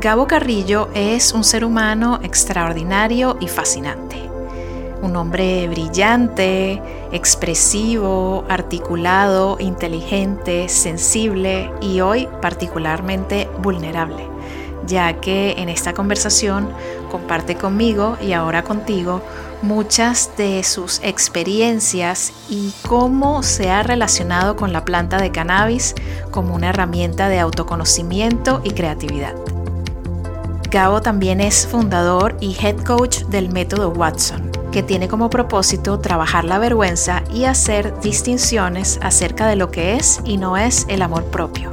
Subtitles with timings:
[0.00, 4.16] Gabo Carrillo es un ser humano extraordinario y fascinante.
[5.02, 6.80] Un hombre brillante,
[7.12, 14.26] expresivo, articulado, inteligente, sensible y hoy particularmente vulnerable,
[14.86, 16.70] ya que en esta conversación
[17.10, 19.20] comparte conmigo y ahora contigo
[19.60, 25.94] muchas de sus experiencias y cómo se ha relacionado con la planta de cannabis
[26.30, 29.34] como una herramienta de autoconocimiento y creatividad.
[30.70, 36.44] Gabo también es fundador y head coach del método Watson, que tiene como propósito trabajar
[36.44, 41.24] la vergüenza y hacer distinciones acerca de lo que es y no es el amor
[41.24, 41.72] propio.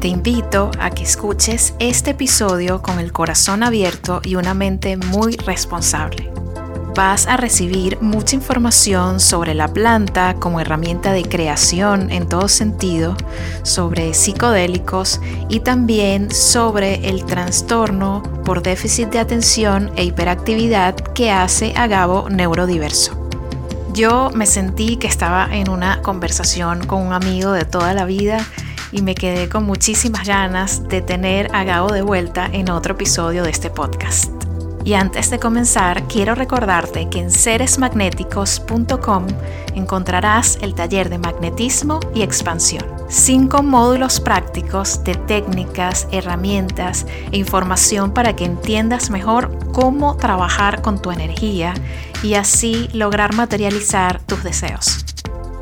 [0.00, 5.36] Te invito a que escuches este episodio con el corazón abierto y una mente muy
[5.36, 6.32] responsable
[6.94, 13.16] vas a recibir mucha información sobre la planta como herramienta de creación en todo sentido,
[13.62, 21.72] sobre psicodélicos y también sobre el trastorno por déficit de atención e hiperactividad que hace
[21.76, 23.18] a Gabo neurodiverso.
[23.92, 28.38] Yo me sentí que estaba en una conversación con un amigo de toda la vida
[28.90, 33.42] y me quedé con muchísimas ganas de tener a Gabo de vuelta en otro episodio
[33.42, 34.41] de este podcast.
[34.84, 39.26] Y antes de comenzar, quiero recordarte que en seresmagnéticos.com
[39.74, 42.84] encontrarás el taller de magnetismo y expansión.
[43.08, 51.00] Cinco módulos prácticos de técnicas, herramientas e información para que entiendas mejor cómo trabajar con
[51.00, 51.74] tu energía
[52.22, 55.04] y así lograr materializar tus deseos.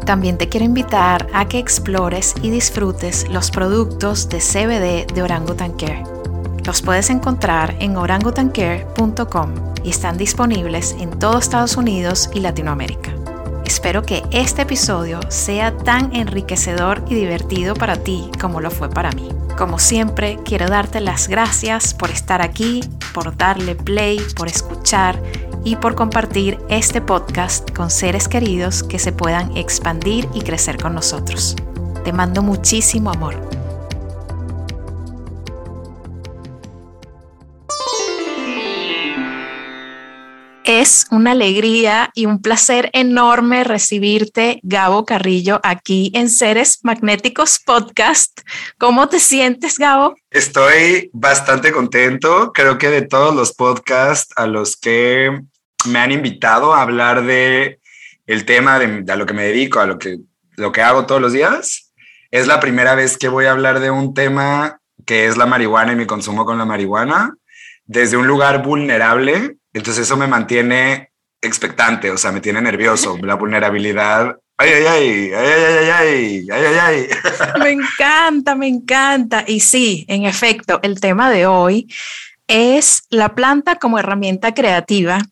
[0.06, 5.72] También te quiero invitar a que explores y disfrutes los productos de CBD de Orangutan
[5.72, 6.19] Care
[6.70, 13.12] los puedes encontrar en orangutancare.com y están disponibles en todo Estados Unidos y Latinoamérica.
[13.64, 19.10] Espero que este episodio sea tan enriquecedor y divertido para ti como lo fue para
[19.10, 19.30] mí.
[19.58, 25.20] Como siempre, quiero darte las gracias por estar aquí, por darle play, por escuchar
[25.64, 30.94] y por compartir este podcast con seres queridos que se puedan expandir y crecer con
[30.94, 31.56] nosotros.
[32.04, 33.59] Te mando muchísimo amor.
[40.80, 48.40] Es una alegría y un placer enorme recibirte, Gabo Carrillo, aquí en Seres Magnéticos Podcast.
[48.78, 50.14] ¿Cómo te sientes, Gabo?
[50.30, 52.52] Estoy bastante contento.
[52.54, 55.42] Creo que de todos los podcasts a los que
[55.86, 57.78] me han invitado a hablar de
[58.24, 60.20] el tema de, a lo que me dedico, a lo que,
[60.56, 61.92] lo que hago todos los días,
[62.30, 65.92] es la primera vez que voy a hablar de un tema que es la marihuana
[65.92, 67.34] y mi consumo con la marihuana
[67.84, 71.10] desde un lugar vulnerable entonces eso me mantiene
[71.40, 74.36] expectante, o sea, me tiene nervioso, la vulnerabilidad.
[74.58, 77.08] Ay, ay, ay, ay, ay, ay, ay, ay, ay.
[77.62, 79.42] Me encanta, me encanta.
[79.46, 81.88] Y sí, en efecto, el tema de hoy
[82.46, 85.22] es la planta como herramienta creativa.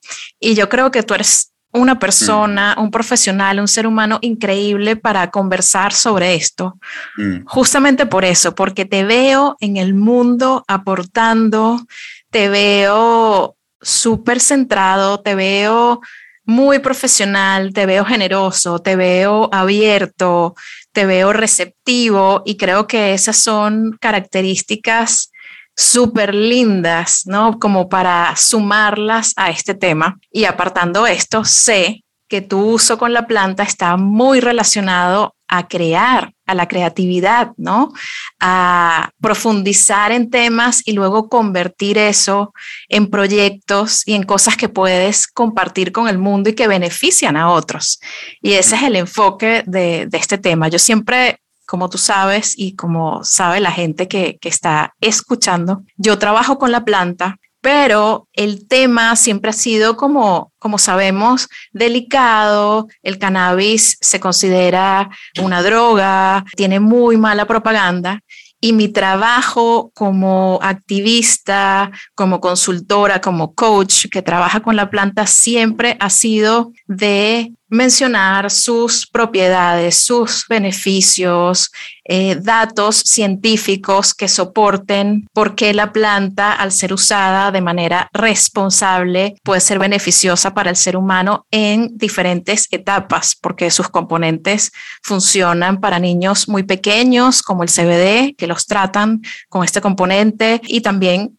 [0.41, 2.83] Y yo creo que tú eres una persona, mm.
[2.83, 6.79] un profesional, un ser humano increíble para conversar sobre esto.
[7.19, 7.45] Mm.
[7.45, 11.85] Justamente por eso, porque te veo en el mundo aportando,
[12.31, 16.01] te veo súper centrado, te veo
[16.45, 20.55] muy profesional, te veo generoso, te veo abierto,
[20.93, 25.31] te veo receptivo y creo que esas son características
[25.77, 27.59] súper lindas, ¿no?
[27.59, 30.19] Como para sumarlas a este tema.
[30.33, 36.33] Y apartando esto, sé que tu uso con la planta está muy relacionado a crear,
[36.49, 37.93] a la creatividad, ¿no?
[38.41, 42.55] A profundizar en temas y luego convertir eso
[42.89, 47.51] en proyectos y en cosas que puedes compartir con el mundo y que benefician a
[47.51, 48.01] otros.
[48.41, 50.69] Y ese es el enfoque de, este tema.
[50.69, 56.19] Yo siempre como tú sabes y como sabe la gente que, que, está escuchando, yo
[56.19, 62.89] trabajo con la planta pero el tema siempre ha sido como, como sabemos, delicado.
[63.03, 65.11] El cannabis se considera
[65.43, 68.21] una droga, tiene muy mala propaganda
[68.61, 75.97] y mi trabajo como activista, como consultora, como coach que trabaja con la planta siempre
[76.01, 81.71] ha sido de mencionar sus propiedades, sus beneficios,
[82.05, 89.37] eh, datos científicos que soporten por qué la planta, al ser usada de manera responsable,
[89.43, 94.73] puede ser beneficiosa para el ser humano en diferentes etapas, porque sus componentes
[95.03, 100.81] funcionan para niños muy pequeños, como el CBD, que los tratan con este componente, y
[100.81, 101.38] también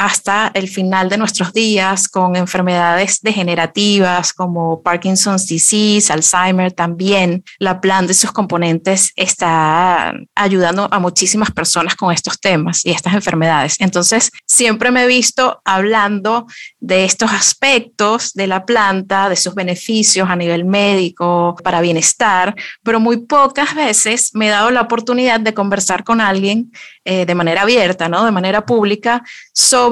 [0.00, 7.44] hasta el final de nuestros días con enfermedades degenerativas como Parkinson's disease, Alzheimer también.
[7.58, 13.12] La plan de sus componentes está ayudando a muchísimas personas con estos temas y estas
[13.12, 13.76] enfermedades.
[13.78, 16.46] Entonces, siempre me he visto hablando
[16.78, 23.00] de estos aspectos de la planta, de sus beneficios a nivel médico, para bienestar, pero
[23.00, 26.72] muy pocas veces me he dado la oportunidad de conversar con alguien
[27.04, 28.24] eh, de manera abierta, ¿no?
[28.24, 29.89] de manera pública, sobre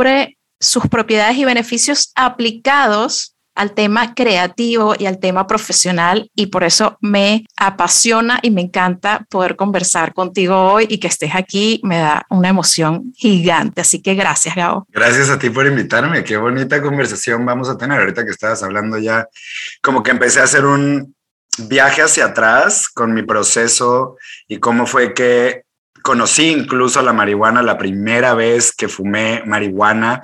[0.60, 6.96] sus propiedades y beneficios aplicados al tema creativo y al tema profesional y por eso
[7.00, 12.24] me apasiona y me encanta poder conversar contigo hoy y que estés aquí me da
[12.30, 13.80] una emoción gigante.
[13.80, 14.86] Así que gracias, Gabo.
[14.90, 16.22] Gracias a ti por invitarme.
[16.22, 19.26] Qué bonita conversación vamos a tener ahorita que estabas hablando ya.
[19.82, 21.16] Como que empecé a hacer un
[21.58, 24.16] viaje hacia atrás con mi proceso
[24.46, 25.64] y cómo fue que
[26.08, 30.22] conocí incluso la marihuana la primera vez que fumé marihuana,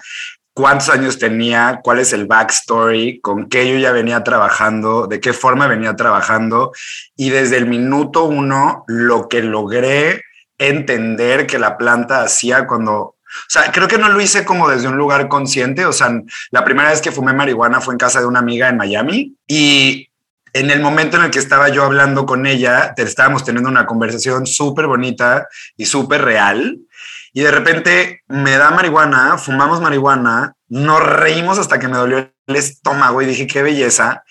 [0.55, 5.35] cuántos años tenía, cuál es el backstory, con qué yo ya venía trabajando, de qué
[5.35, 6.73] forma venía trabajando
[7.17, 10.23] y desde el minuto uno lo que logré
[10.57, 14.89] entender que la planta hacía cuando o sea, creo que no lo hice como desde
[14.89, 15.85] un lugar consciente.
[15.87, 18.77] O sea, la primera vez que fumé marihuana fue en casa de una amiga en
[18.79, 20.09] Miami y
[20.55, 24.47] en el momento en el que estaba yo hablando con ella, estábamos teniendo una conversación
[24.47, 26.79] súper bonita y súper real.
[27.33, 32.57] Y de repente me da marihuana, fumamos marihuana, nos reímos hasta que me dolió el
[32.57, 34.23] estómago y dije, qué belleza.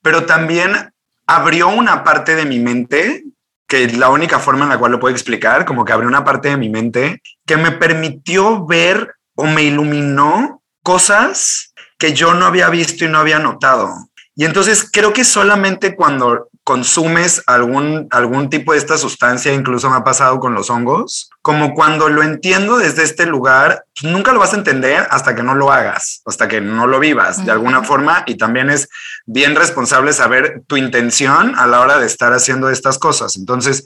[0.00, 0.92] Pero también
[1.26, 3.24] abrió una parte de mi mente,
[3.66, 6.24] que es la única forma en la cual lo puedo explicar, como que abrió una
[6.24, 12.46] parte de mi mente que me permitió ver o me iluminó cosas que yo no
[12.46, 13.92] había visto y no había notado.
[14.36, 19.96] Y entonces creo que solamente cuando consumes algún, algún tipo de esta sustancia, incluso me
[19.96, 24.40] ha pasado con los hongos, como cuando lo entiendo desde este lugar, pues, nunca lo
[24.40, 27.84] vas a entender hasta que no lo hagas, hasta que no lo vivas de alguna
[27.84, 28.24] forma.
[28.26, 28.88] Y también es
[29.26, 33.36] bien responsable saber tu intención a la hora de estar haciendo estas cosas.
[33.36, 33.84] Entonces,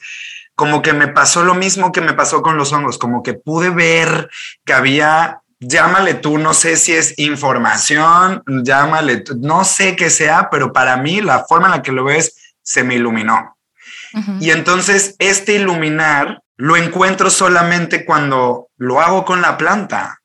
[0.54, 3.70] como que me pasó lo mismo que me pasó con los hongos, como que pude
[3.70, 4.30] ver
[4.64, 10.72] que había llámale tú, no sé si es información, llámale, no sé qué sea, pero
[10.72, 13.56] para mí la forma en la que lo ves se me iluminó.
[14.40, 20.20] Y entonces este iluminar lo encuentro solamente cuando lo hago con la planta.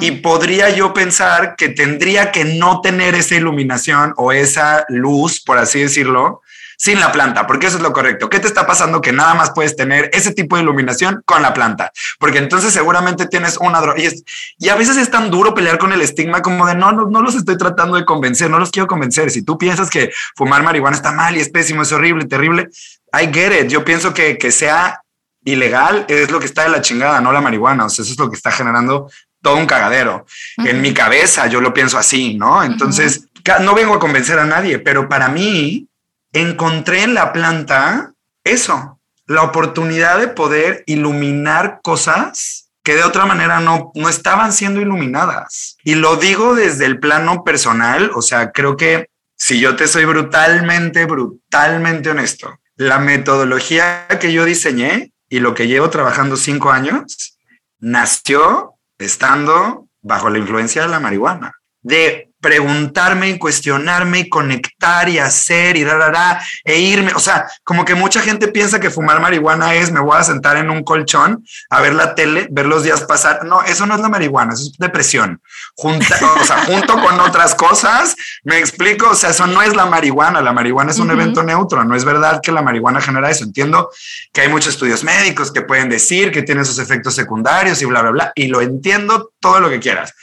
[0.00, 5.58] Y podría yo pensar que tendría que no tener esa iluminación o esa luz, por
[5.58, 6.42] así decirlo,
[6.78, 8.30] sin la planta, porque eso es lo correcto.
[8.30, 11.52] ¿Qué te está pasando que nada más puedes tener ese tipo de iluminación con la
[11.52, 11.90] planta?
[12.20, 14.00] Porque entonces seguramente tienes una droga.
[14.00, 17.20] Y, a veces es tan duro pelear con el estigma como de no, no, no
[17.20, 19.32] los estoy tratando de convencer, no los quiero convencer.
[19.32, 22.68] Si tú piensas que fumar marihuana está mal y es pésimo, es horrible, terrible,
[23.12, 23.68] I get it.
[23.68, 25.02] Yo pienso que, que sea
[25.44, 27.86] ilegal es lo que está de la chingada, no la marihuana.
[27.86, 29.10] O sea, eso es lo que está generando
[29.42, 30.26] todo un cagadero.
[30.58, 32.62] En mi cabeza yo lo pienso así, ¿no?
[32.62, 33.26] Entonces,
[33.62, 35.88] no vengo a convencer a nadie, pero para mí
[36.32, 38.12] encontré en la planta
[38.44, 44.80] eso, la oportunidad de poder iluminar cosas que de otra manera no, no estaban siendo
[44.80, 45.76] iluminadas.
[45.84, 50.04] Y lo digo desde el plano personal, o sea, creo que si yo te soy
[50.04, 57.38] brutalmente, brutalmente honesto, la metodología que yo diseñé y lo que llevo trabajando cinco años
[57.78, 65.18] nació estando bajo la influencia de la marihuana, de preguntarme y cuestionarme y conectar y
[65.18, 67.12] hacer y dar e irme.
[67.14, 70.56] O sea, como que mucha gente piensa que fumar marihuana es me voy a sentar
[70.56, 73.44] en un colchón a ver la tele, ver los días pasar.
[73.44, 75.40] No, eso no es la marihuana, eso es depresión.
[75.74, 78.14] Junta, o sea, junto con otras cosas,
[78.44, 80.40] me explico, o sea, eso no es la marihuana.
[80.40, 83.44] La marihuana es un evento neutro, no es verdad que la marihuana genera eso.
[83.44, 83.90] Entiendo
[84.32, 88.02] que hay muchos estudios médicos que pueden decir que tiene sus efectos secundarios y bla,
[88.02, 90.14] bla, bla, y lo entiendo todo lo que quieras.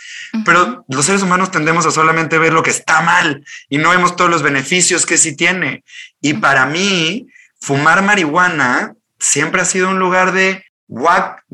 [0.43, 4.15] Pero los seres humanos tendemos a solamente ver lo que está mal y no vemos
[4.15, 5.83] todos los beneficios que sí tiene.
[6.21, 7.27] Y para mí,
[7.61, 10.65] fumar marihuana siempre ha sido un lugar de,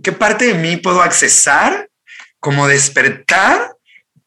[0.03, 1.89] ¿qué parte de mí puedo accesar?
[2.39, 3.75] Como despertar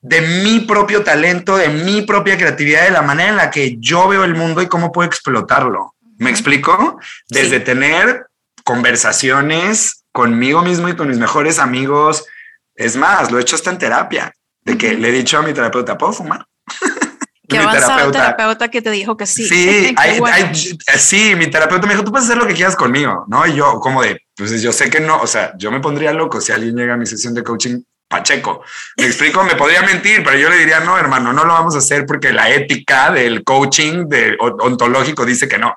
[0.01, 4.07] de mi propio talento, de mi propia creatividad, de la manera en la que yo
[4.07, 5.95] veo el mundo y cómo puedo explotarlo.
[6.19, 7.01] ¿Me explico?
[7.29, 8.27] Desde tener
[8.65, 12.27] conversaciones conmigo mismo y con mis mejores amigos.
[12.75, 14.33] Es más, lo he hecho hasta en terapia,
[14.65, 16.47] de que le he dicho a mi terapeuta, ¿puedo fumar?
[17.49, 19.47] Qué avanzado terapeuta, terapeuta que te dijo que sí.
[19.47, 20.55] Sí, hay,
[20.99, 23.47] sí, mi terapeuta me dijo, tú puedes hacer lo que quieras conmigo, ¿no?
[23.47, 26.41] Y yo como de, pues yo sé que no, o sea, yo me pondría loco
[26.41, 28.63] si alguien llega a mi sesión de coaching Pacheco.
[28.97, 31.79] Me explico, me podría mentir, pero yo le diría, no, hermano, no lo vamos a
[31.79, 35.75] hacer porque la ética del coaching de, ontológico dice que no.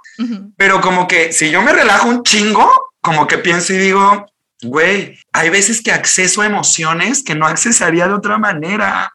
[0.56, 4.26] Pero como que si yo me relajo un chingo, como que pienso y digo,
[4.64, 9.14] güey, hay veces que acceso a emociones que no accesaría de otra manera.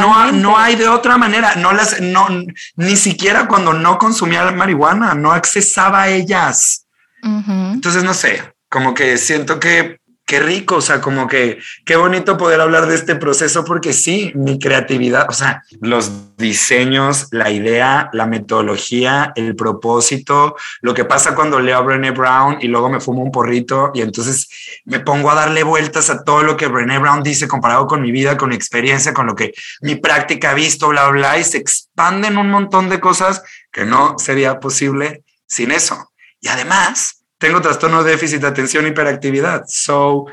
[0.00, 1.54] No, no, hay de otra manera.
[1.56, 2.28] No las, no,
[2.76, 6.86] ni siquiera cuando no consumía la marihuana, no accesaba a ellas.
[7.22, 10.00] Entonces, no sé, como que siento que
[10.32, 14.32] qué rico, o sea, como que qué bonito poder hablar de este proceso porque sí,
[14.34, 21.34] mi creatividad, o sea, los diseños, la idea, la metodología, el propósito, lo que pasa
[21.34, 24.48] cuando leo a Brené Brown y luego me fumo un porrito y entonces
[24.86, 28.10] me pongo a darle vueltas a todo lo que Brené Brown dice comparado con mi
[28.10, 31.58] vida, con mi experiencia, con lo que mi práctica ha visto, bla, bla, y se
[31.58, 36.10] expanden un montón de cosas que no sería posible sin eso.
[36.40, 39.64] Y además, tengo trastorno de déficit de atención hiperactividad.
[39.66, 40.26] So,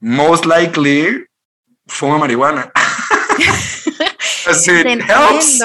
[0.00, 1.24] most likely,
[1.86, 2.72] fuma marihuana.
[4.50, 5.60] It helps.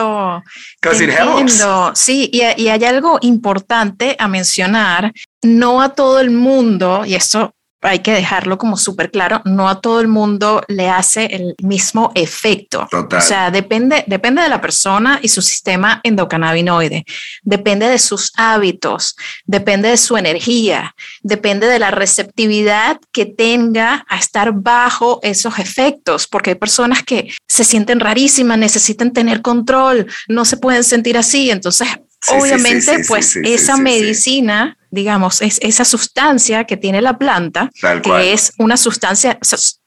[1.01, 1.63] It helps.
[1.97, 5.13] Sí, y, y hay algo importante a mencionar.
[5.41, 9.81] No a todo el mundo, y esto hay que dejarlo como súper claro, no a
[9.81, 12.87] todo el mundo le hace el mismo efecto.
[12.91, 17.05] O sea, depende, depende de la persona y su sistema endocannabinoide,
[17.43, 24.17] depende de sus hábitos, depende de su energía, depende de la receptividad que tenga a
[24.17, 30.45] estar bajo esos efectos, porque hay personas que se sienten rarísimas, necesitan tener control, no
[30.45, 31.87] se pueden sentir así, entonces
[32.29, 37.71] obviamente pues esa medicina digamos, es esa sustancia que tiene la planta,
[38.03, 39.39] que es una sustancia,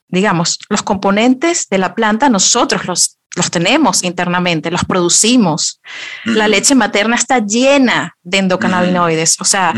[0.08, 5.80] digamos, los componentes de la planta nosotros los, los tenemos internamente, los producimos.
[6.24, 9.72] La leche materna está llena de endocannabinoides, o sea,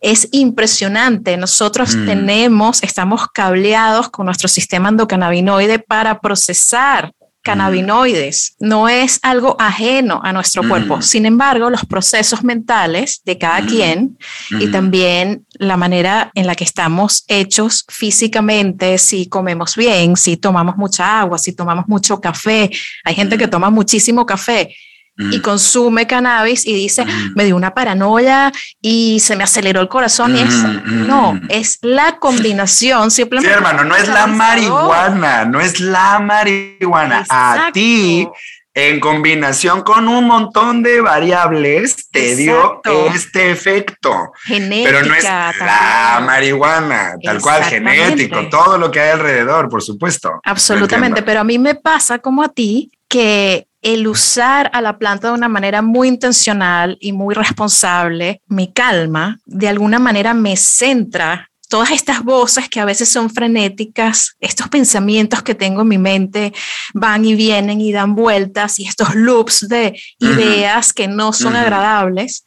[0.00, 1.36] es impresionante.
[1.36, 7.10] Nosotros tenemos, estamos cableados con nuestro sistema endocannabinoide para procesar
[7.42, 11.02] cannabinoides, no es algo ajeno a nuestro cuerpo.
[11.02, 14.16] Sin embargo, los procesos mentales de cada quien
[14.60, 20.76] y también la manera en la que estamos hechos físicamente, si comemos bien, si tomamos
[20.76, 22.70] mucha agua, si tomamos mucho café,
[23.04, 24.74] hay gente que toma muchísimo café
[25.16, 27.04] y consume cannabis y dice,
[27.34, 30.36] me dio una paranoia y se me aceleró el corazón.
[30.36, 30.54] y es,
[30.86, 33.52] no, es la combinación simplemente.
[33.52, 37.24] Sí, hermano, no es la marihuana, no es la marihuana.
[37.28, 38.26] A ti,
[38.74, 42.80] en combinación con un montón de variables, te dio
[43.14, 44.32] este efecto.
[44.44, 44.90] Genética.
[44.90, 50.40] Pero no es la marihuana, tal cual, genético, todo lo que hay alrededor, por supuesto.
[50.42, 55.28] Absolutamente, pero a mí me pasa como a ti que el usar a la planta
[55.28, 61.50] de una manera muy intencional y muy responsable me calma, de alguna manera me centra
[61.72, 66.52] todas estas voces que a veces son frenéticas, estos pensamientos que tengo en mi mente
[66.92, 72.44] van y vienen y dan vueltas y estos loops de ideas que no son agradables,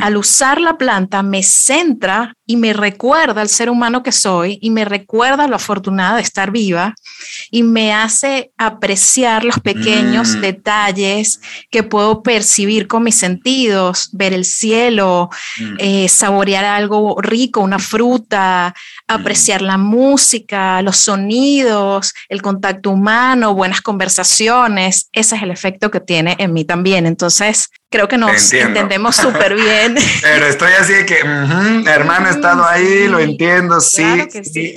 [0.00, 4.70] al usar la planta me centra y me recuerda al ser humano que soy y
[4.70, 6.94] me recuerda lo afortunada de estar viva
[7.50, 14.44] y me hace apreciar los pequeños detalles que puedo percibir con mis sentidos, ver el
[14.44, 15.30] cielo,
[15.78, 18.74] eh, saborear algo rico, una fruta,
[19.08, 25.08] apreciar la música, los sonidos, el contacto humano, buenas conversaciones.
[25.12, 27.06] Ese es el efecto que tiene en mí también.
[27.06, 29.94] Entonces, creo que nos entendemos súper bien.
[30.22, 34.04] Pero estoy así de que, hermano, he estado ahí, lo entiendo, sí,
[34.42, 34.74] sí.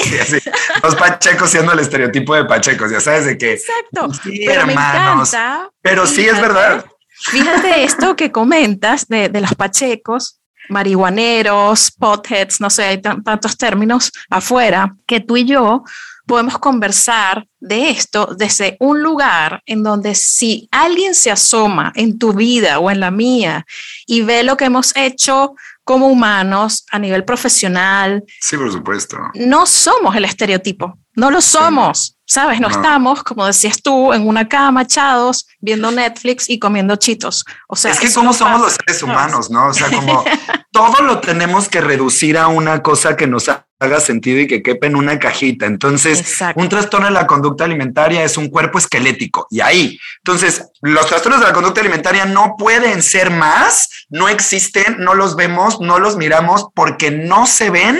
[0.83, 3.53] Los pachecos siendo el estereotipo de pachecos, ya sabes de que.
[3.53, 4.09] Exacto.
[4.23, 5.33] pero hermanos.
[5.33, 6.85] Me encanta, pero sí es verdad.
[7.31, 14.11] Fíjate esto que comentas de, de los pachecos, marihuaneros, potheads, no sé, hay tantos términos
[14.29, 15.83] afuera, que tú y yo
[16.27, 22.33] podemos conversar de esto desde un lugar en donde si alguien se asoma en tu
[22.33, 23.65] vida o en la mía
[24.05, 28.23] y ve lo que hemos hecho como humanos a nivel profesional.
[28.41, 29.17] Sí, por supuesto.
[29.35, 32.13] No somos el estereotipo, no lo somos.
[32.29, 32.59] ¿Sabes?
[32.59, 37.45] No, estamos, como decías tú, en una cama echados, viendo Netflix y comiendo chitos.
[37.69, 39.67] O sea, es que como somos los seres humanos, ¿no?
[39.67, 40.25] O sea, como
[40.73, 43.47] todo lo tenemos que reducir a una cosa que nos
[43.79, 45.65] haga sentido y que quepa en una cajita.
[45.65, 49.99] Entonces, un trastorno de la conducta alimentaria es un cuerpo esquelético y ahí.
[50.19, 55.35] Entonces, los trastornos de la conducta alimentaria no pueden ser más, no existen, no los
[55.35, 57.99] vemos, no los miramos porque no se ven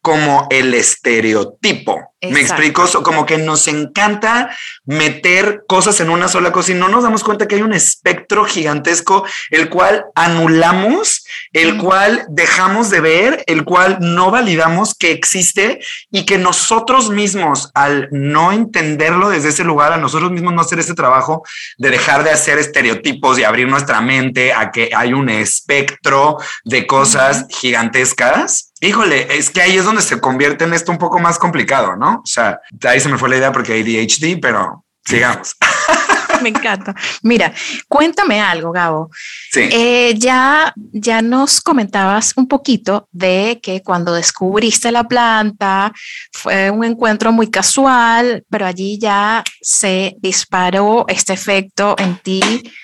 [0.00, 2.12] como el estereotipo.
[2.22, 7.02] Me explico, como que nos encanta meter cosas en una sola cosa y no nos
[7.02, 13.44] damos cuenta que hay un espectro gigantesco, el cual anulamos, el cual dejamos de ver,
[13.46, 15.80] el cual no validamos que existe
[16.12, 20.78] y que nosotros mismos, al no entenderlo desde ese lugar, a nosotros mismos no hacer
[20.78, 21.42] ese trabajo
[21.78, 26.86] de dejar de hacer estereotipos y abrir nuestra mente a que hay un espectro de
[26.86, 31.38] cosas gigantescas Híjole, es que ahí es donde se convierte en esto un poco más
[31.38, 32.16] complicado, ¿no?
[32.16, 35.54] O sea, ahí se me fue la idea porque hay ADHD, pero sigamos.
[36.42, 36.94] me encanta.
[37.22, 37.52] Mira,
[37.88, 39.10] cuéntame algo, Gabo.
[39.50, 39.68] Sí.
[39.70, 45.92] Eh, ya, ya nos comentabas un poquito de que cuando descubriste la planta
[46.32, 52.42] fue un encuentro muy casual, pero allí ya se disparó este efecto en ti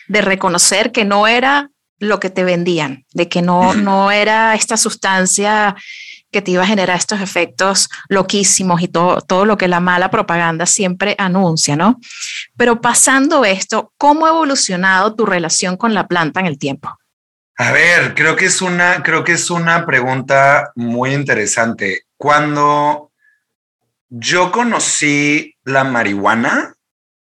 [0.09, 4.77] de reconocer que no era lo que te vendían, de que no, no era esta
[4.77, 5.75] sustancia
[6.31, 10.11] que te iba a generar estos efectos loquísimos y todo, todo lo que la mala
[10.11, 11.99] propaganda siempre anuncia, ¿no?
[12.57, 16.99] Pero pasando esto, ¿cómo ha evolucionado tu relación con la planta en el tiempo?
[17.57, 22.03] A ver, creo que es una, creo que es una pregunta muy interesante.
[22.17, 23.11] Cuando
[24.09, 26.75] yo conocí la marihuana,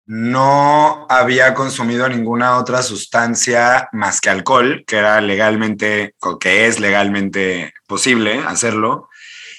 [0.06, 7.74] no había consumido ninguna otra sustancia más que alcohol, que era legalmente, que es legalmente
[7.88, 9.10] posible hacerlo.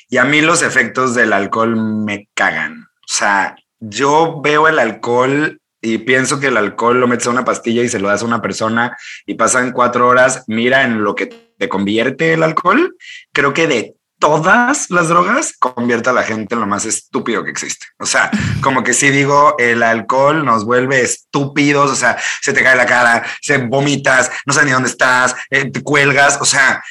[0.09, 2.83] Y a mí los efectos del alcohol me cagan.
[2.83, 7.45] O sea, yo veo el alcohol y pienso que el alcohol lo metes a una
[7.45, 8.97] pastilla y se lo das a una persona
[9.27, 11.27] y pasan cuatro horas, mira en lo que
[11.59, 12.97] te convierte el alcohol.
[13.33, 13.95] Creo que de
[14.25, 17.89] todas las drogas convierte a la gente en lo más estúpido que existe.
[17.99, 18.31] O sea,
[18.63, 22.87] como que si digo, el alcohol nos vuelve estúpidos, o sea, se te cae la
[22.87, 26.83] cara, se vomitas, no sabes ni dónde estás, eh, te cuelgas, o sea,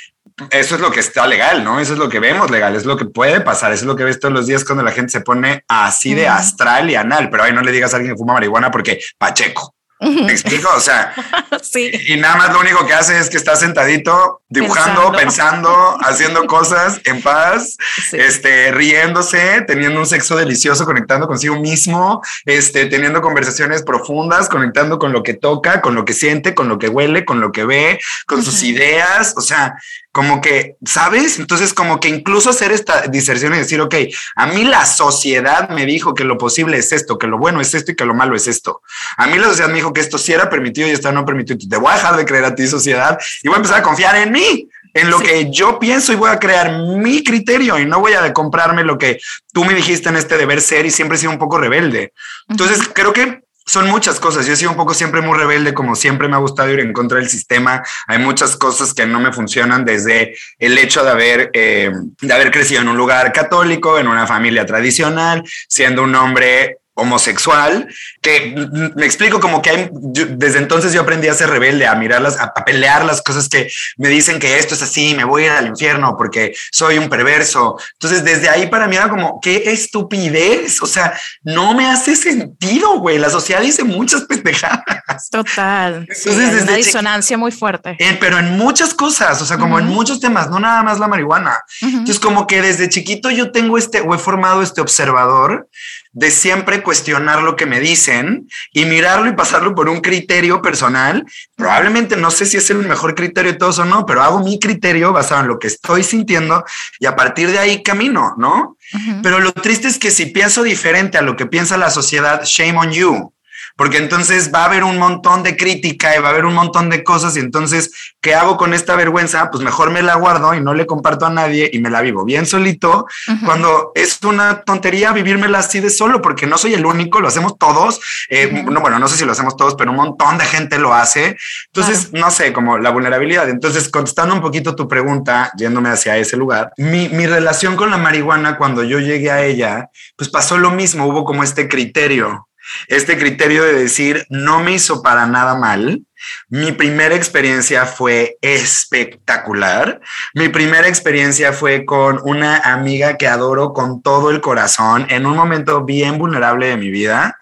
[0.51, 1.79] eso es lo que está legal, ¿no?
[1.79, 4.03] Eso es lo que vemos legal, es lo que puede pasar, eso es lo que
[4.03, 7.41] ves todos los días cuando la gente se pone así de astral y anal, pero
[7.41, 9.72] ahí no le digas a alguien que fuma marihuana porque Pacheco.
[10.03, 10.69] ¿Me explico?
[10.75, 11.13] O sea,
[11.61, 11.91] sí.
[12.07, 17.01] y nada más lo único que hace es que está sentadito, dibujando, pensando, haciendo cosas
[17.05, 17.77] en paz,
[18.11, 25.11] este, riéndose, teniendo un sexo delicioso, conectando consigo mismo, este, teniendo conversaciones profundas, conectando con
[25.11, 27.99] lo que toca, con lo que siente, con lo que huele, con lo que ve,
[28.27, 29.33] con sus ideas.
[29.37, 29.75] O sea,
[30.13, 31.39] como que, ¿sabes?
[31.39, 33.95] Entonces, como que incluso hacer esta diserción y decir, ok,
[34.35, 37.73] a mí la sociedad me dijo que lo posible es esto, que lo bueno es
[37.73, 38.83] esto y que lo malo es esto.
[39.17, 41.57] A mí la sociedad me dijo que esto sí era permitido y esto no permitido.
[41.67, 44.15] Te voy a dejar de creer a ti, sociedad, y voy a empezar a confiar
[44.17, 47.99] en mí, en lo que yo pienso y voy a crear mi criterio y no
[47.99, 49.19] voy a comprarme lo que
[49.51, 52.13] tú me dijiste en este deber ser y siempre he sido un poco rebelde.
[52.47, 54.45] Entonces, creo que son muchas cosas.
[54.45, 56.93] Yo he sido un poco siempre muy rebelde, como siempre me ha gustado ir en
[56.93, 57.83] contra del sistema.
[58.07, 62.51] Hay muchas cosas que no me funcionan desde el hecho de haber, eh, de haber
[62.51, 67.87] crecido en un lugar católico, en una familia tradicional, siendo un hombre homosexual,
[68.21, 68.55] que
[68.95, 72.53] me explico como que hay, desde entonces yo aprendí a ser rebelde, a mirarlas, a,
[72.63, 75.67] pelear las cosas que me dicen que esto es así, me voy a ir al
[75.67, 77.77] infierno porque soy un perverso.
[77.93, 82.99] Entonces desde ahí para mí era como, qué estupidez, o sea, no me hace sentido,
[82.99, 85.29] güey, la sociedad dice muchas pendejadas.
[85.31, 86.05] Total.
[86.07, 87.97] Entonces, una disonancia muy fuerte.
[88.19, 91.59] pero en muchas cosas, o sea, como en muchos temas, no nada más la marihuana.
[91.81, 95.67] Entonces como que desde chiquito yo tengo este, o he formado este observador
[96.13, 101.25] de siempre cuestionar lo que me dicen y mirarlo y pasarlo por un criterio personal.
[101.55, 104.59] Probablemente no sé si es el mejor criterio de todos o no, pero hago mi
[104.59, 106.63] criterio basado en lo que estoy sintiendo
[106.99, 108.77] y a partir de ahí camino, ¿no?
[109.23, 112.77] Pero lo triste es que si pienso diferente a lo que piensa la sociedad, shame
[112.77, 113.33] on you
[113.75, 116.89] porque entonces va a haber un montón de crítica y va a haber un montón
[116.89, 119.49] de cosas y entonces, ¿qué hago con esta vergüenza?
[119.49, 122.23] Pues mejor me la guardo y no le comparto a nadie y me la vivo
[122.23, 123.05] bien solito,
[123.45, 127.57] cuando es una tontería vivírmela así de solo, porque no soy el único, lo hacemos
[127.57, 130.77] todos, eh, no, bueno, no sé si lo hacemos todos, pero un montón de gente
[130.77, 133.49] lo hace, entonces, no sé, como la vulnerabilidad.
[133.49, 137.97] Entonces, contestando un poquito tu pregunta, yéndome hacia ese lugar, mi, mi relación con la
[137.97, 142.47] marihuana, cuando yo llegué a ella, pues pasó lo mismo, hubo como este criterio
[142.87, 146.03] este criterio de decir no me hizo para nada mal.
[146.49, 150.01] Mi primera experiencia fue espectacular.
[150.33, 155.35] Mi primera experiencia fue con una amiga que adoro con todo el corazón en un
[155.35, 157.39] momento bien vulnerable de mi vida.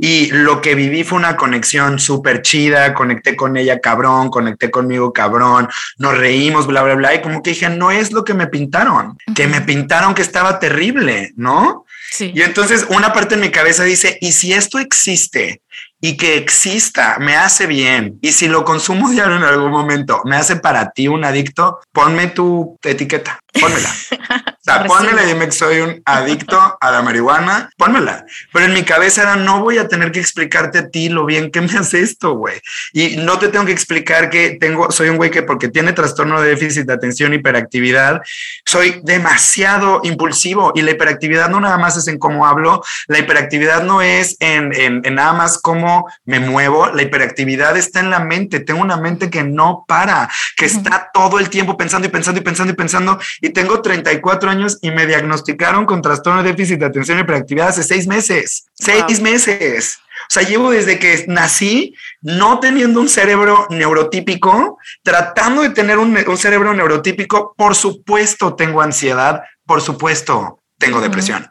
[0.00, 2.94] Y lo que viví fue una conexión súper chida.
[2.94, 7.14] Conecté con ella cabrón, conecté conmigo cabrón, nos reímos, bla, bla, bla.
[7.14, 10.58] Y como que dije, no es lo que me pintaron, que me pintaron que estaba
[10.58, 11.84] terrible, ¿no?
[12.18, 15.62] Y entonces una parte de mi cabeza dice, ¿y si esto existe
[16.00, 18.18] y que exista me hace bien.
[18.22, 22.28] Y si lo consumo diario en algún momento me hace para ti un adicto, ponme
[22.28, 23.90] tu etiqueta, pónmela.
[24.60, 28.26] O sea, pónmela y dime que soy un adicto a la marihuana, pónmela.
[28.52, 31.50] Pero en mi cabeza era, no voy a tener que explicarte a ti lo bien
[31.50, 32.60] que me hace esto, güey.
[32.92, 36.42] Y no te tengo que explicar que tengo, soy un güey que porque tiene trastorno
[36.42, 38.20] de déficit de atención, hiperactividad,
[38.66, 43.82] soy demasiado impulsivo y la hiperactividad no nada más es en cómo hablo, la hiperactividad
[43.82, 48.20] no es en, en, en nada más cómo me muevo, la hiperactividad está en la
[48.20, 52.40] mente, tengo una mente que no para, que está todo el tiempo pensando y pensando
[52.40, 56.78] y pensando y pensando y tengo 34 años y me diagnosticaron con trastorno de déficit
[56.78, 58.66] de atención y hiperactividad hace seis meses.
[58.74, 59.98] Seis meses.
[60.28, 66.14] O sea, llevo desde que nací no teniendo un cerebro neurotípico, tratando de tener un,
[66.36, 67.54] cerebro neurotípico.
[67.56, 71.50] Por supuesto, tengo ansiedad, por supuesto, tengo depresión.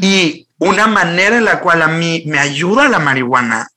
[0.00, 3.68] Y una manera en la cual a mí me ayuda la marihuana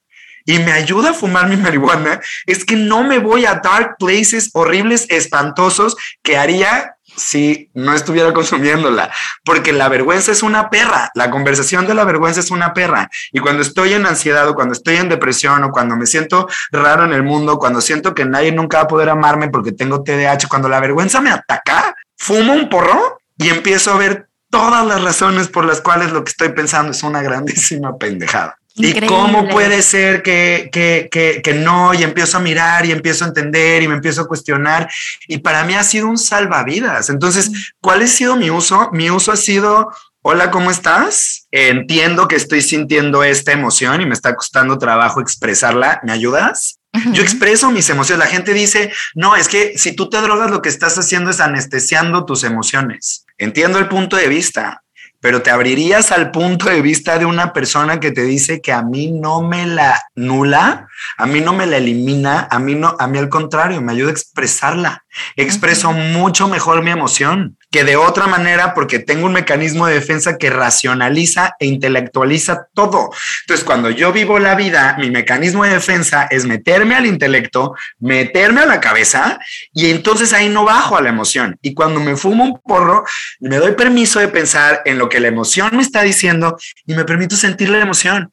[0.46, 4.52] y me ayuda a fumar mi marihuana es que no me voy a dark places
[4.54, 9.12] horribles, espantosos que haría si no estuviera consumiéndola,
[9.44, 13.10] porque la vergüenza es una perra, la conversación de la vergüenza es una perra.
[13.32, 17.06] Y cuando estoy en ansiedad o cuando estoy en depresión o cuando me siento raro
[17.06, 20.48] en el mundo, cuando siento que nadie nunca va a poder amarme porque tengo TDAH,
[20.50, 25.48] cuando la vergüenza me ataca, fumo un porro y empiezo a ver todas las razones
[25.48, 28.58] por las cuales lo que estoy pensando es una grandísima pendejada.
[28.78, 31.94] ¿Y cómo puede ser que, que, que, que, no?
[31.94, 34.90] Y empiezo a mirar y empiezo a entender y me empiezo a cuestionar.
[35.28, 37.10] Y para mí ha sido un salvavidas.
[37.10, 38.90] Entonces, ¿cuál ha sido mi uso?
[38.92, 41.48] Mi uso ha sido, hola, ¿cómo estás?
[41.52, 46.02] Entiendo que estoy sintiendo esta emoción y me está costando trabajo expresarla.
[46.04, 46.80] ¿Me ayudas?
[47.14, 48.26] Yo expreso mis emociones.
[48.26, 51.40] La gente dice, no, es que si tú te drogas, lo que estás haciendo es
[51.40, 53.26] anestesiando tus emociones.
[53.38, 54.84] Entiendo el punto de vista,
[55.20, 58.82] pero te abrirías al punto de vista de una persona que te dice que a
[58.82, 63.08] mí no me la nula, a mí no me la elimina, a mí no, a
[63.08, 65.04] mí al contrario, me ayuda a expresarla.
[65.36, 70.38] Expreso mucho mejor mi emoción que de otra manera porque tengo un mecanismo de defensa
[70.38, 73.10] que racionaliza e intelectualiza todo.
[73.42, 78.62] Entonces, cuando yo vivo la vida, mi mecanismo de defensa es meterme al intelecto, meterme
[78.62, 79.40] a la cabeza
[79.74, 81.58] y entonces ahí no bajo a la emoción.
[81.62, 83.04] Y cuando me fumo un porro,
[83.42, 87.04] me doy permiso de pensar en lo que la emoción me está diciendo y me
[87.04, 88.32] permito sentir la emoción.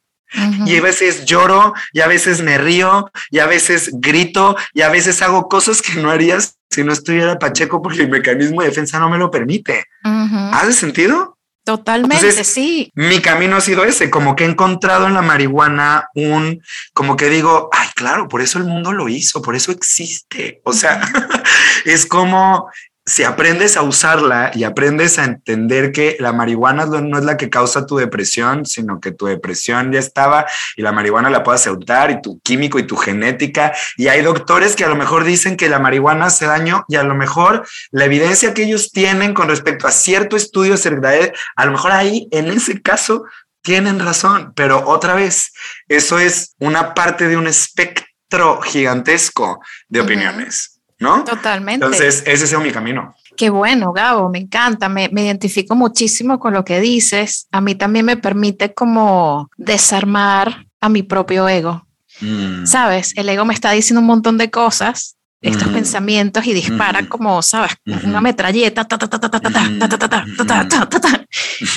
[0.67, 4.89] Y a veces lloro, y a veces me río, y a veces grito, y a
[4.89, 8.99] veces hago cosas que no harías si no estuviera Pacheco porque el mecanismo de defensa
[8.99, 9.85] no me lo permite.
[10.03, 11.37] ¿Hace sentido?
[11.65, 12.91] Totalmente, sí.
[12.95, 16.61] Mi camino ha sido ese, como que he encontrado en la marihuana un,
[16.93, 20.61] como que digo, ay, claro, por eso el mundo lo hizo, por eso existe.
[20.65, 21.01] O sea,
[21.85, 22.69] es como
[23.05, 27.51] si aprendes a usarla y aprendes a entender que la marihuana no es la que
[27.51, 32.12] causa tu depresión, sino que tu depresión ya estaba y la marihuana la puedes autar
[32.12, 33.73] y tu químico y tu genética.
[33.97, 37.03] Y hay doctores que a lo mejor dicen que la marihuana hace daño y a
[37.03, 40.87] lo mejor la evidencia que ellos tienen con respecto a cierto estudio es
[41.57, 43.25] a lo mejor ahí en ese caso
[43.62, 45.53] tienen razón, pero otra vez,
[45.88, 50.72] eso es una parte de un espectro gigantesco de opiniones.
[51.03, 51.25] ¿No?
[51.25, 51.85] Totalmente.
[51.85, 53.15] Entonces, ese es mi camino.
[53.37, 57.49] Qué bueno, Gabo, me encanta, me, identifico muchísimo con lo que dices.
[57.51, 61.87] A mí también me permite como desarmar a mi propio ego.
[62.21, 62.67] Mm.
[62.67, 63.12] ¿Sabes?
[63.17, 67.73] El ego me está diciendo un montón de cosas, estos pensamientos y dispara como, ¿sabes?
[68.05, 68.87] Una metralleta.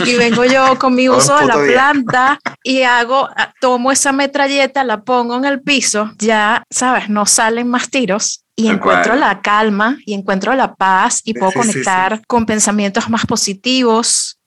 [0.06, 3.28] Y vengo yo con mi uso de la planta y hago,
[3.60, 7.10] tomo esa metralleta, la pongo en el piso, ya, ¿sabes?
[7.10, 12.22] No salen más tiros y encuentro la calma y encuentro la paz y puedo conectar
[12.26, 14.40] con pensamientos más positivos,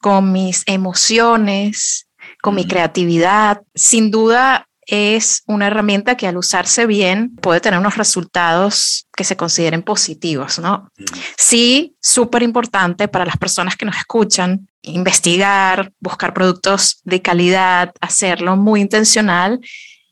[0.00, 2.08] con mis emociones,
[2.40, 3.62] con mi creatividad.
[3.74, 9.36] Sin duda es una herramienta que al usarse bien puede tener unos resultados que se
[9.36, 10.88] consideren positivos, ¿no?
[11.36, 18.56] Sí, súper importante para las personas que nos escuchan, investigar, buscar productos de calidad, hacerlo
[18.56, 19.60] muy intencional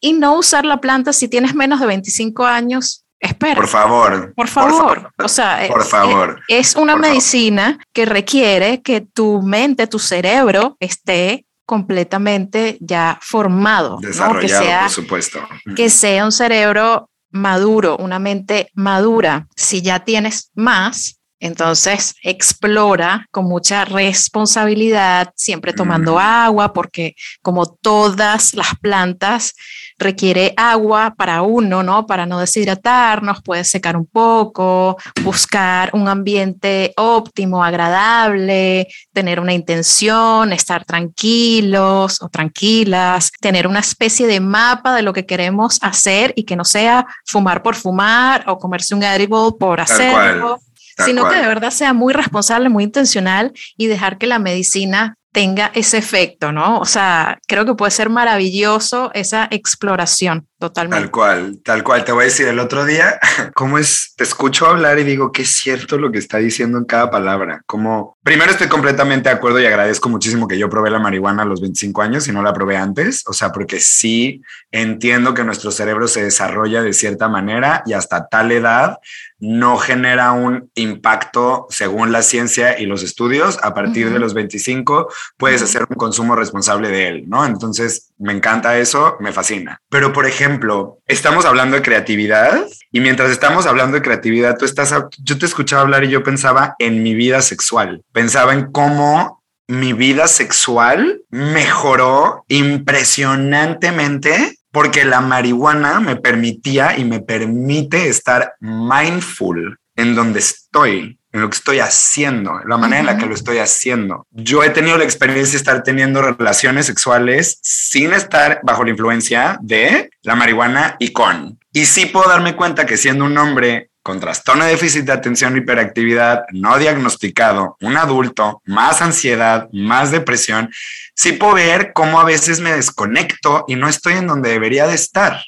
[0.00, 3.54] y no usar la planta si tienes menos de 25 años Espera.
[3.56, 4.34] Por favor.
[4.34, 5.12] Por favor.
[5.18, 6.40] O sea, por favor.
[6.48, 13.98] Es, una medicina que requiere que tu mente, tu cerebro esté completamente ya formado.
[14.00, 15.40] Desarrollado, que sea, por supuesto.
[15.74, 19.48] Que sea un cerebro maduro, una mente madura.
[19.56, 28.52] Si ya tienes más, Entonces, explora con mucha responsabilidad, siempre tomando agua, porque como todas
[28.54, 29.54] las plantas,
[29.96, 32.04] requiere agua para uno, ¿no?
[32.04, 40.52] Para no deshidratarnos, puede secar un poco, buscar un ambiente óptimo, agradable, tener una intención,
[40.52, 46.42] estar tranquilos o tranquilas, tener una especie de mapa de lo que queremos hacer y
[46.42, 50.58] que no sea fumar por fumar o comerse un edible por hacerlo
[51.04, 55.70] sino que de verdad sea muy responsable, muy intencional y dejar que la medicina tenga
[55.74, 56.78] ese efecto, ¿no?
[56.78, 60.46] O sea, creo que puede ser maravilloso esa exploración.
[60.58, 61.02] Totalmente.
[61.02, 62.04] Tal cual, tal cual.
[62.06, 63.20] Te voy a decir el otro día,
[63.54, 66.86] cómo es, te escucho hablar y digo que es cierto lo que está diciendo en
[66.86, 67.60] cada palabra.
[67.66, 71.46] Como, primero estoy completamente de acuerdo y agradezco muchísimo que yo probé la marihuana a
[71.46, 73.22] los 25 años y no la probé antes.
[73.26, 78.26] O sea, porque sí entiendo que nuestro cerebro se desarrolla de cierta manera y hasta
[78.26, 78.96] tal edad
[79.38, 83.58] no genera un impacto según la ciencia y los estudios.
[83.62, 87.44] A partir de los 25 puedes hacer un consumo responsable de él, ¿no?
[87.44, 89.80] Entonces, me encanta eso, me fascina.
[89.90, 94.94] Pero, por ejemplo, estamos hablando de creatividad y mientras estamos hablando de creatividad, tú estás,
[95.22, 99.92] yo te escuchaba hablar y yo pensaba en mi vida sexual, pensaba en cómo mi
[99.92, 110.14] vida sexual mejoró impresionantemente porque la marihuana me permitía y me permite estar mindful en
[110.14, 114.26] donde estoy en lo que estoy haciendo, la manera en la que lo estoy haciendo.
[114.32, 119.58] Yo he tenido la experiencia de estar teniendo relaciones sexuales sin estar bajo la influencia
[119.62, 121.58] de la marihuana y con.
[121.72, 125.56] Y sí puedo darme cuenta que siendo un hombre con trastorno de déficit de atención
[125.56, 130.70] hiperactividad no diagnosticado, un adulto, más ansiedad, más depresión,
[131.16, 134.94] sí puedo ver cómo a veces me desconecto y no estoy en donde debería de
[134.94, 135.42] estar.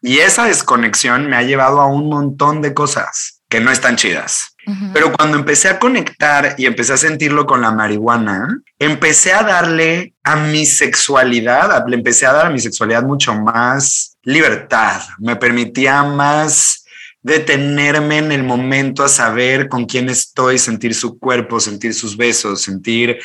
[0.00, 4.54] Y esa desconexión me ha llevado a un montón de cosas que no están chidas.
[4.92, 8.46] Pero cuando empecé a conectar y empecé a sentirlo con la marihuana,
[8.78, 14.18] empecé a darle a mi sexualidad, le empecé a dar a mi sexualidad mucho más
[14.22, 16.85] libertad, me permitía más
[17.26, 22.62] detenerme en el momento a saber con quién estoy, sentir su cuerpo, sentir sus besos,
[22.62, 23.18] sentir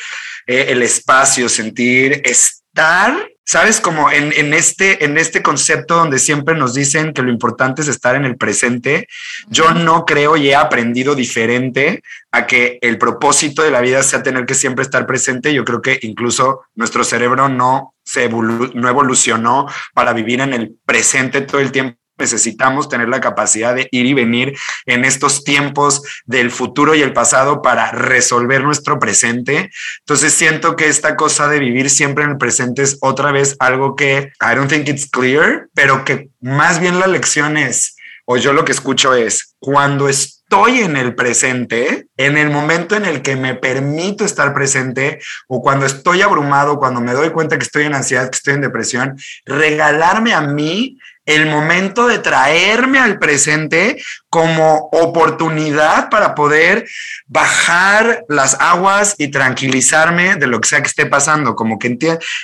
[0.46, 6.74] eh, el espacio, sentir estar Sabes, como en, este, en este concepto donde siempre nos
[6.74, 9.08] dicen que lo importante es estar en el presente,
[9.48, 14.22] yo no creo y he aprendido diferente a que el propósito de la vida sea
[14.22, 15.52] tener que siempre estar presente.
[15.52, 21.40] Yo creo que incluso nuestro cerebro no se no evolucionó para vivir en el presente
[21.40, 24.56] todo el tiempo necesitamos tener la capacidad de ir y venir
[24.86, 29.70] en estos tiempos del futuro y el pasado para resolver nuestro presente.
[30.00, 33.96] Entonces siento que esta cosa de vivir siempre en el presente es otra vez algo
[33.96, 38.52] que I don't think it's clear, pero que más bien la lección es, o yo
[38.52, 43.36] lo que escucho es, cuando estoy en el presente, en el momento en el que
[43.36, 47.94] me permito estar presente o cuando estoy abrumado, cuando me doy cuenta que estoy en
[47.94, 54.88] ansiedad, que estoy en depresión, regalarme a mí el momento de traerme al presente como
[54.92, 56.88] oportunidad para poder
[57.26, 61.96] bajar las aguas y tranquilizarme de lo que sea que esté pasando, como que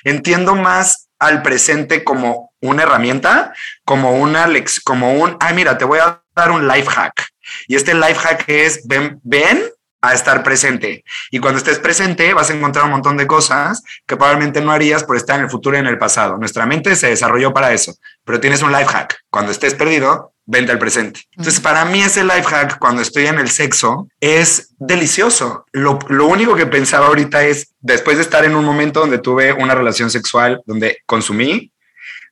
[0.04, 3.52] entiendo más al presente como una herramienta,
[3.84, 4.46] como una
[4.84, 7.28] como un, ay, mira, te voy a dar un life hack.
[7.66, 9.62] Y este life hack es, ven, ven
[10.00, 11.04] a estar presente.
[11.30, 15.04] Y cuando estés presente vas a encontrar un montón de cosas que probablemente no harías
[15.04, 16.36] por estar en el futuro y en el pasado.
[16.36, 19.18] Nuestra mente se desarrolló para eso, pero tienes un life hack.
[19.30, 21.20] Cuando estés perdido, vente al presente.
[21.32, 25.66] Entonces, para mí ese life hack cuando estoy en el sexo es delicioso.
[25.72, 29.52] Lo, lo único que pensaba ahorita es, después de estar en un momento donde tuve
[29.52, 31.72] una relación sexual, donde consumí,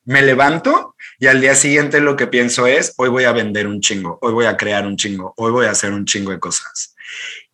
[0.05, 3.81] me levanto y al día siguiente lo que pienso es, hoy voy a vender un
[3.81, 6.95] chingo, hoy voy a crear un chingo, hoy voy a hacer un chingo de cosas.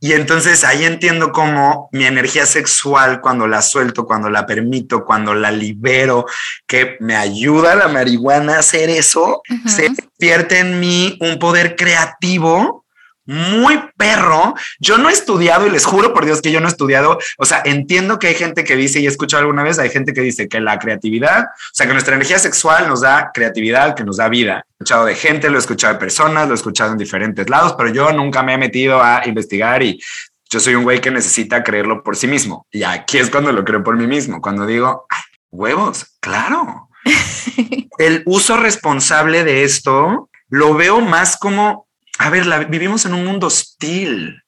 [0.03, 5.33] Y entonces ahí entiendo cómo mi energía sexual, cuando la suelto, cuando la permito, cuando
[5.33, 6.25] la libero,
[6.67, 12.82] que me ayuda la marihuana a hacer eso, se despierte en mí un poder creativo
[13.25, 14.53] muy perro.
[14.79, 17.19] Yo no he estudiado y les juro por Dios que yo no he estudiado.
[17.38, 20.13] O sea, entiendo que hay gente que dice, y he escuchado alguna vez, hay gente
[20.13, 24.03] que dice que la creatividad, o sea, que nuestra energía sexual nos da creatividad, que
[24.03, 24.65] nos da vida.
[24.67, 27.75] He escuchado de gente, lo he escuchado de personas, lo he escuchado en diferentes lados,
[27.77, 30.01] pero yo nunca me he metido a investigar y
[30.49, 32.67] yo soy un güey que necesita creerlo por sí mismo.
[32.71, 35.07] Y aquí es cuando lo creo por mí mismo, cuando digo,
[35.49, 36.89] huevos, claro.
[37.97, 41.88] El uso responsable de esto lo veo más como
[42.19, 44.41] a ver, vivimos en un mundo hostil.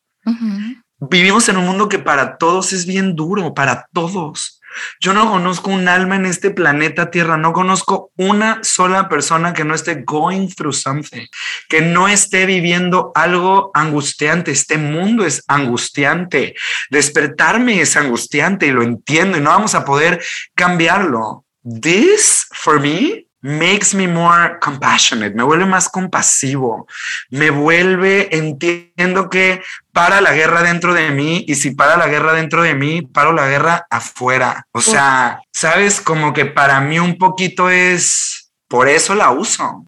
[0.99, 4.61] Vivimos en un mundo que para todos es bien duro, para todos.
[4.99, 9.63] Yo no conozco un alma en este planeta Tierra, no conozco una sola persona que
[9.63, 11.25] no esté going through something,
[11.69, 14.51] que no esté viviendo algo angustiante.
[14.51, 16.55] Este mundo es angustiante,
[16.89, 20.21] despertarme es angustiante y lo entiendo y no vamos a poder
[20.55, 21.45] cambiarlo.
[21.63, 26.87] This, for me, makes me more compassionate, me vuelve más compasivo,
[27.29, 32.33] me vuelve, entiendo que para la guerra dentro de mí y si para la guerra
[32.33, 34.65] dentro de mí, paro la guerra afuera.
[34.71, 39.85] O sea, sabes, como que para mí un poquito es, por eso la uso.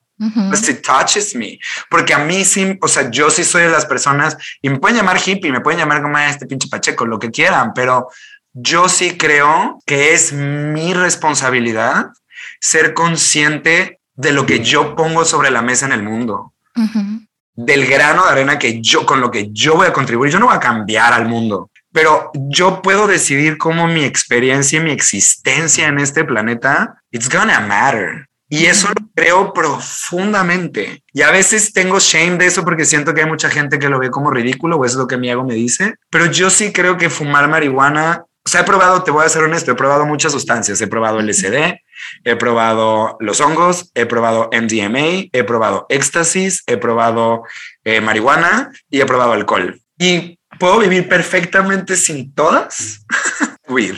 [0.49, 1.59] Pues it touches me,
[1.91, 4.97] porque a mí sí, o sea, yo sí soy de las personas y me pueden
[4.97, 8.07] llamar hippie, me pueden llamar como este pinche pacheco, lo que quieran, pero
[8.53, 12.07] yo sí creo que es mi responsabilidad
[12.59, 16.53] ser consciente de lo que yo pongo sobre la mesa en el mundo.
[17.53, 20.31] Del grano de arena que yo, con lo que yo voy a contribuir.
[20.31, 24.83] Yo no voy a cambiar al mundo, pero yo puedo decidir cómo mi experiencia y
[24.83, 28.27] mi existencia en este planeta, it's gonna matter.
[28.49, 31.03] Y eso lo creo profundamente.
[31.11, 33.99] Y a veces tengo shame de eso porque siento que hay mucha gente que lo
[33.99, 35.95] ve como ridículo o es lo que mi ego me dice.
[36.09, 39.43] Pero yo sí creo que fumar marihuana, o sea, he probado, te voy a ser
[39.43, 40.79] honesto, he probado muchas sustancias.
[40.79, 41.75] He probado LSD,
[42.23, 47.43] he probado los hongos, he probado MDMA, he probado éxtasis, he probado
[47.83, 49.79] eh, marihuana y he probado alcohol.
[49.99, 53.05] Y puedo vivir perfectamente sin todas.
[53.69, 53.95] weed.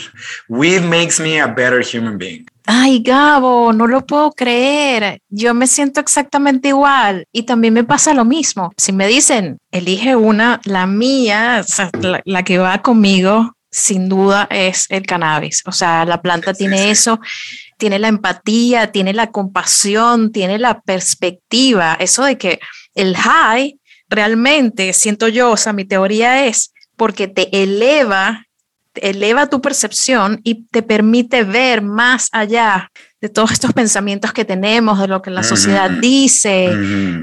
[0.47, 2.45] Weed makes me a better human being.
[2.65, 5.19] Ay, Gabo, no lo puedo creer.
[5.29, 8.71] Yo me siento exactamente igual y también me pasa lo mismo.
[8.77, 11.63] Si me dicen, elige una, la mía,
[11.99, 15.63] la, la que va conmigo, sin duda es el cannabis.
[15.65, 17.19] O sea, la planta tiene eso
[17.79, 22.59] tiene la empatía, tiene la compasión, tiene la perspectiva, eso de que
[22.93, 28.45] el high realmente, siento yo, o sea, mi teoría es porque te eleva,
[28.95, 34.99] eleva tu percepción y te permite ver más allá de todos estos pensamientos que tenemos,
[34.99, 36.75] de lo que la sociedad dice,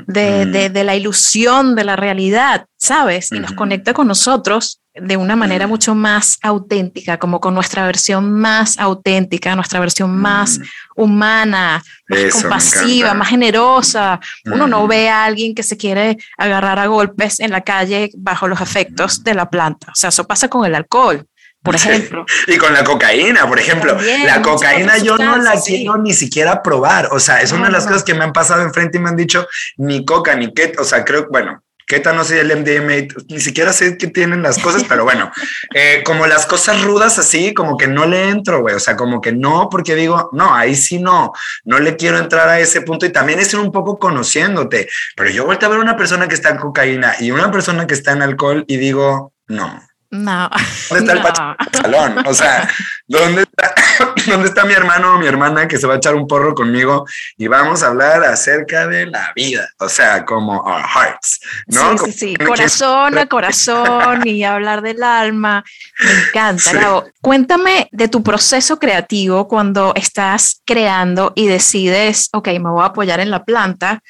[0.06, 3.30] de, de, la ilusión de la realidad, ¿sabes?
[3.32, 8.32] Y nos conecta con nosotros de una manera mucho más auténtica, como con nuestra versión
[8.32, 10.60] más auténtica, nuestra versión más
[10.94, 14.20] humana, más compasiva, más generosa.
[14.44, 18.48] Uno no ve a alguien que se quiere agarrar a golpes en la calle bajo
[18.48, 19.88] los efectos de la planta.
[19.92, 21.26] O sea, eso pasa con el alcohol
[21.66, 22.24] por ejemplo.
[22.46, 23.98] Y con la cocaína, por ejemplo.
[24.24, 27.08] la cocaína yo no la quiero ni siquiera probar.
[27.10, 29.16] O sea, es una de las cosas que me han pasado enfrente y me han
[29.16, 30.72] dicho ni coca ni qué.
[30.78, 34.42] O sea, creo, bueno, qué tal no sé el MDMA, ni siquiera sé qué tienen
[34.42, 35.30] las cosas, pero bueno,
[35.74, 38.74] eh, como las cosas rudas así, como que no le entro, güey.
[38.74, 41.32] O sea, como que no, porque digo, no, ahí sí no,
[41.64, 44.88] no le quiero entrar a ese punto y también es ir un poco conociéndote.
[45.14, 47.94] Pero yo vuelto a ver una persona que está en cocaína y una persona que
[47.94, 50.50] está en alcohol y digo, no, no.
[50.90, 52.26] ¿Dónde está el salón?
[52.26, 52.68] O sea,
[53.06, 53.74] ¿dónde está,
[54.26, 57.06] ¿dónde está mi hermano o mi hermana que se va a echar un porro conmigo
[57.36, 59.68] y vamos a hablar acerca de la vida?
[59.78, 61.96] O sea, como our hearts, ¿no?
[61.98, 62.36] Sí, sí, sí.
[62.36, 65.64] Corazón a corazón y hablar del alma.
[66.00, 67.04] Me encanta.
[67.20, 73.20] cuéntame de tu proceso creativo cuando estás creando y decides, ok, me voy a apoyar
[73.20, 74.00] en la planta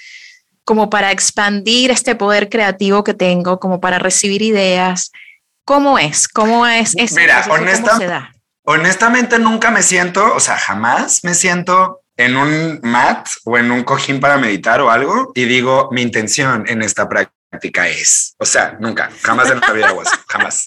[0.64, 5.12] como para expandir este poder creativo que tengo, como para recibir ideas
[5.66, 6.28] ¿Cómo es?
[6.28, 7.16] ¿Cómo es eso?
[7.16, 7.44] Mira,
[8.66, 13.84] honestamente nunca me siento, o sea, jamás me siento en un mat o en un
[13.84, 18.76] cojín para meditar o algo y digo, mi intención en esta práctica es, o sea,
[18.80, 19.94] nunca, jamás en la vida
[20.28, 20.66] jamás.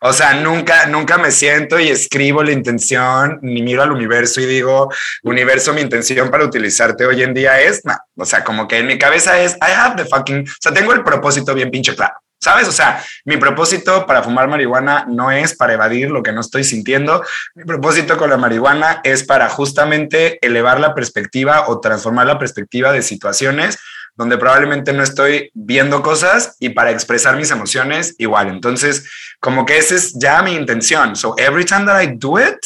[0.00, 4.46] O sea, nunca, nunca me siento y escribo la intención, ni miro al universo y
[4.46, 8.78] digo, universo, mi intención para utilizarte hoy en día es, no, o sea, como que
[8.78, 11.94] en mi cabeza es, I have the fucking, o sea, tengo el propósito bien pinche
[11.94, 12.14] claro.
[12.40, 12.68] ¿Sabes?
[12.68, 16.64] O sea, mi propósito para fumar marihuana no es para evadir lo que no estoy
[16.64, 17.22] sintiendo.
[17.54, 22.92] Mi propósito con la marihuana es para justamente elevar la perspectiva o transformar la perspectiva
[22.92, 23.78] de situaciones
[24.16, 28.48] donde probablemente no estoy viendo cosas y para expresar mis emociones igual.
[28.48, 31.16] Entonces, como que esa es ya mi intención.
[31.16, 32.58] So every time that I do it,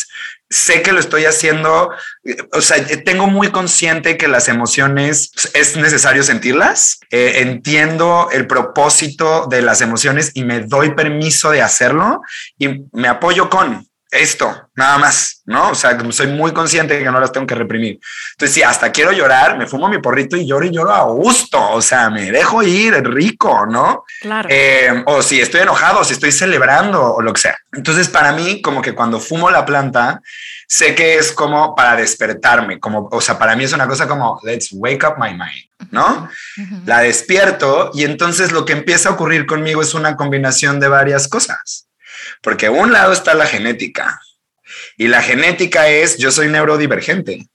[0.54, 1.90] sé que lo estoy haciendo,
[2.52, 9.46] o sea, tengo muy consciente que las emociones es necesario sentirlas, eh, entiendo el propósito
[9.50, 12.20] de las emociones y me doy permiso de hacerlo
[12.56, 15.70] y me apoyo con esto, nada más, ¿no?
[15.70, 17.98] O sea, soy muy consciente de que no las tengo que reprimir.
[18.32, 21.60] Entonces, si hasta quiero llorar, me fumo mi porrito y lloro y lloro a gusto,
[21.70, 24.04] o sea, me dejo ir rico, ¿no?
[24.20, 24.48] Claro.
[24.50, 27.56] Eh, o si estoy enojado, si estoy celebrando o lo que sea.
[27.72, 30.20] Entonces, para mí, como que cuando fumo la planta,
[30.66, 34.40] sé que es como para despertarme, como, o sea, para mí es una cosa como,
[34.42, 36.28] let's wake up my mind, ¿no?
[36.86, 41.28] La despierto y entonces lo que empieza a ocurrir conmigo es una combinación de varias
[41.28, 41.83] cosas,
[42.42, 44.20] porque un lado está la genética
[44.96, 47.46] Y la genética es, yo soy neurodivergente.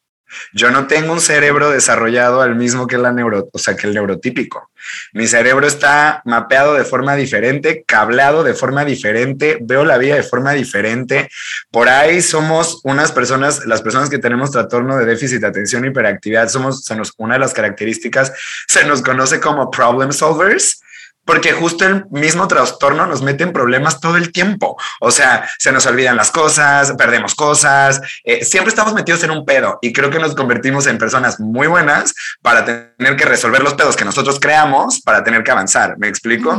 [0.53, 3.93] Yo no tengo un cerebro desarrollado al mismo que la neuro, o sea, que el
[3.93, 4.69] neurotípico.
[5.13, 10.23] Mi cerebro está mapeado de forma diferente, cablado de forma diferente, veo la vida de
[10.23, 11.29] forma diferente.
[11.71, 15.89] Por ahí somos unas personas, las personas que tenemos trastorno de déficit de atención y
[15.89, 16.85] hiperactividad, somos,
[17.17, 18.31] una de las características,
[18.67, 20.81] se nos conoce como problem solvers
[21.29, 24.75] porque justo el mismo trastorno nos mete en problemas todo el tiempo.
[24.99, 29.45] O sea, se nos olvidan las cosas, perdemos cosas, eh, siempre estamos metidos en un
[29.45, 33.75] pedo y creo que nos convertimos en personas muy buenas para tener que resolver los
[33.75, 35.99] pedos que nosotros creamos para tener que avanzar.
[35.99, 36.51] ¿Me explico?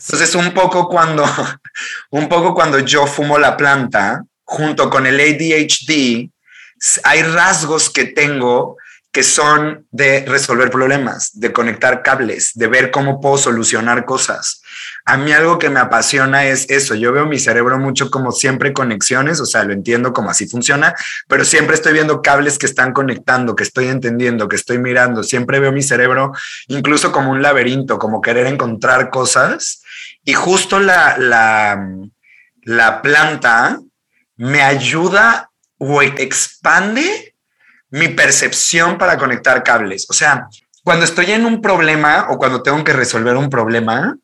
[0.00, 1.22] Entonces, un poco cuando,
[2.10, 6.30] un poco cuando yo fumo la planta junto con el ADHD,
[7.04, 8.78] hay rasgos que tengo
[9.16, 14.60] que son de resolver problemas, de conectar cables, de ver cómo puedo solucionar cosas.
[15.06, 16.94] A mí algo que me apasiona es eso.
[16.94, 20.94] Yo veo mi cerebro mucho como siempre conexiones, o sea, lo entiendo como así funciona,
[21.28, 25.22] pero siempre estoy viendo cables que están conectando, que estoy entendiendo, que estoy mirando.
[25.22, 26.32] Siempre veo mi cerebro
[26.68, 29.80] incluso como un laberinto, como querer encontrar cosas.
[30.24, 31.88] Y justo la, la,
[32.64, 33.80] la planta
[34.36, 37.32] me ayuda o expande
[37.90, 40.06] mi percepción para conectar cables.
[40.08, 40.48] O sea,
[40.82, 44.16] cuando estoy en un problema o cuando tengo que resolver un problema,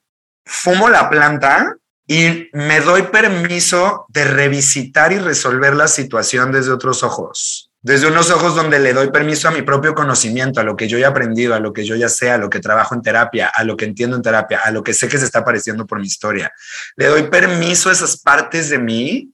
[0.44, 7.02] fumo la planta y me doy permiso de revisitar y resolver la situación desde otros
[7.02, 7.70] ojos.
[7.80, 10.98] Desde unos ojos donde le doy permiso a mi propio conocimiento, a lo que yo
[10.98, 13.64] he aprendido, a lo que yo ya sé, a lo que trabajo en terapia, a
[13.64, 16.06] lo que entiendo en terapia, a lo que sé que se está apareciendo por mi
[16.06, 16.52] historia.
[16.96, 19.32] Le doy permiso a esas partes de mí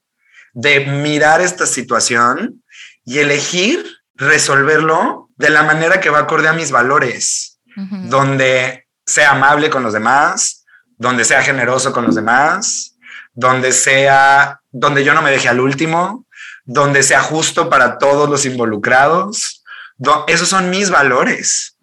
[0.55, 2.63] de mirar esta situación
[3.05, 9.71] y elegir resolverlo de la manera que va acorde a mis valores, donde sea amable
[9.71, 10.65] con los demás,
[10.97, 12.97] donde sea generoso con los demás,
[13.33, 16.27] donde sea, donde yo no me deje al último,
[16.65, 19.65] donde sea justo para todos los involucrados.
[20.27, 21.77] esos son mis valores.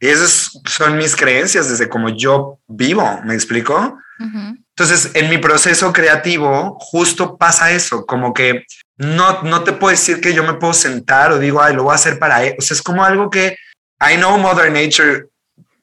[0.00, 3.98] Y esas son mis creencias desde como yo vivo, ¿me explico?
[4.20, 8.64] Entonces, en mi proceso creativo, justo pasa eso, como que
[8.98, 11.92] no, no te puedo decir que yo me puedo sentar o digo, ay, lo voy
[11.92, 12.54] a hacer para él.
[12.58, 13.56] O sea, es como algo que
[14.00, 15.26] I know Mother Nature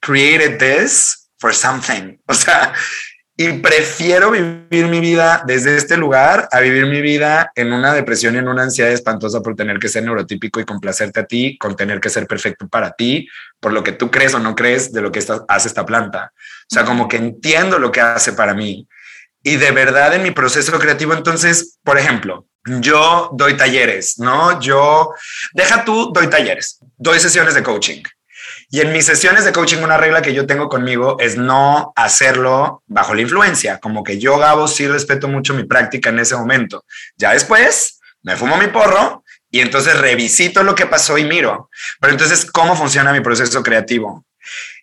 [0.00, 2.18] created this for something.
[2.26, 2.72] O sea,
[3.38, 8.34] y prefiero vivir mi vida desde este lugar a vivir mi vida en una depresión
[8.34, 11.76] y en una ansiedad espantosa por tener que ser neurotípico y complacerte a ti, con
[11.76, 13.28] tener que ser perfecto para ti,
[13.60, 16.32] por lo que tú crees o no crees de lo que hace esta planta.
[16.34, 18.88] O sea, como que entiendo lo que hace para mí.
[19.42, 24.60] Y de verdad en mi proceso creativo, entonces, por ejemplo, yo doy talleres, ¿no?
[24.60, 25.12] Yo,
[25.52, 28.02] deja tú, doy talleres, doy sesiones de coaching.
[28.68, 32.82] Y en mis sesiones de coaching, una regla que yo tengo conmigo es no hacerlo
[32.86, 36.84] bajo la influencia, como que yo, Gabo, sí respeto mucho mi práctica en ese momento.
[37.16, 41.70] Ya después, me fumo mi porro y entonces revisito lo que pasó y miro.
[42.00, 44.24] Pero entonces, ¿cómo funciona mi proceso creativo?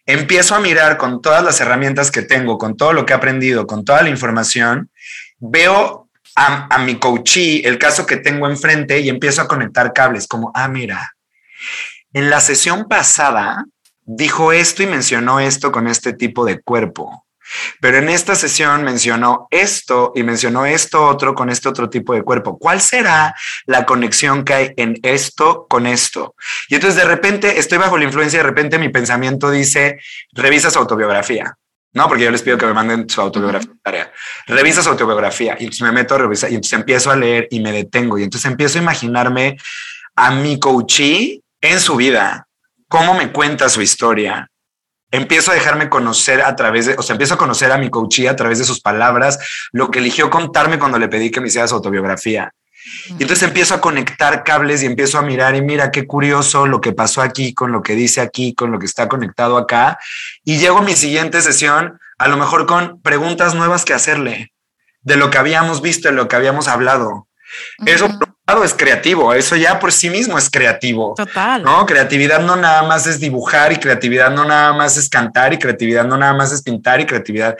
[0.05, 3.67] Empiezo a mirar con todas las herramientas que tengo, con todo lo que he aprendido,
[3.67, 4.89] con toda la información,
[5.39, 6.02] veo
[6.35, 10.67] a, mi coachee el caso que tengo enfrente y empiezo a conectar cables como, ah,
[10.67, 11.15] mira,
[12.13, 13.65] en la sesión pasada
[14.01, 17.25] dijo esto y mencionó esto con este tipo de cuerpo.
[17.81, 22.23] Pero en esta sesión mencionó esto y mencionó esto otro con este otro tipo de
[22.23, 22.57] cuerpo.
[22.57, 26.35] ¿Cuál será la conexión que hay en esto con esto?
[26.69, 29.99] Y entonces de repente estoy bajo la influencia, de repente mi pensamiento dice,
[30.31, 31.57] revisa su autobiografía.
[31.93, 33.71] No, porque yo les pido que me manden su autobiografía.
[33.83, 34.11] Tarea.
[34.47, 37.59] Revisa su autobiografía y entonces me meto a revisar y entonces empiezo a leer y
[37.59, 39.57] me detengo y entonces empiezo a imaginarme
[40.15, 42.47] a mi coachee en su vida,
[42.87, 44.49] cómo me cuenta su historia.
[45.11, 48.27] Empiezo a dejarme conocer a través de, o sea, empiezo a conocer a mi coachee
[48.27, 49.39] a través de sus palabras,
[49.71, 52.51] lo que eligió contarme cuando le pedí que me hiciera su autobiografía.
[53.07, 56.81] Y entonces empiezo a conectar cables y empiezo a mirar y mira qué curioso lo
[56.81, 59.97] que pasó aquí con lo que dice aquí, con lo que está conectado acá.
[60.43, 64.53] Y llego a mi siguiente sesión, a lo mejor con preguntas nuevas que hacerle
[65.01, 67.27] de lo que habíamos visto, de lo que habíamos hablado.
[67.85, 68.07] Eso
[68.63, 71.13] es creativo, eso ya por sí mismo es creativo.
[71.15, 71.63] Total.
[71.63, 75.59] No, creatividad no nada más es dibujar y creatividad no nada más es cantar y
[75.59, 77.57] creatividad no nada más es pintar y creatividad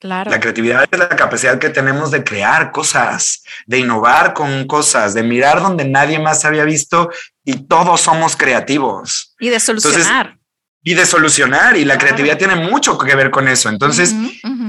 [0.00, 5.22] la creatividad es la capacidad que tenemos de crear cosas, de innovar con cosas, de
[5.22, 7.10] mirar donde nadie más había visto
[7.44, 9.34] y todos somos creativos.
[9.38, 10.38] Y de solucionar.
[10.84, 11.76] Y de solucionar.
[11.76, 13.70] Y la creatividad tiene mucho que ver con eso.
[13.70, 14.14] Entonces,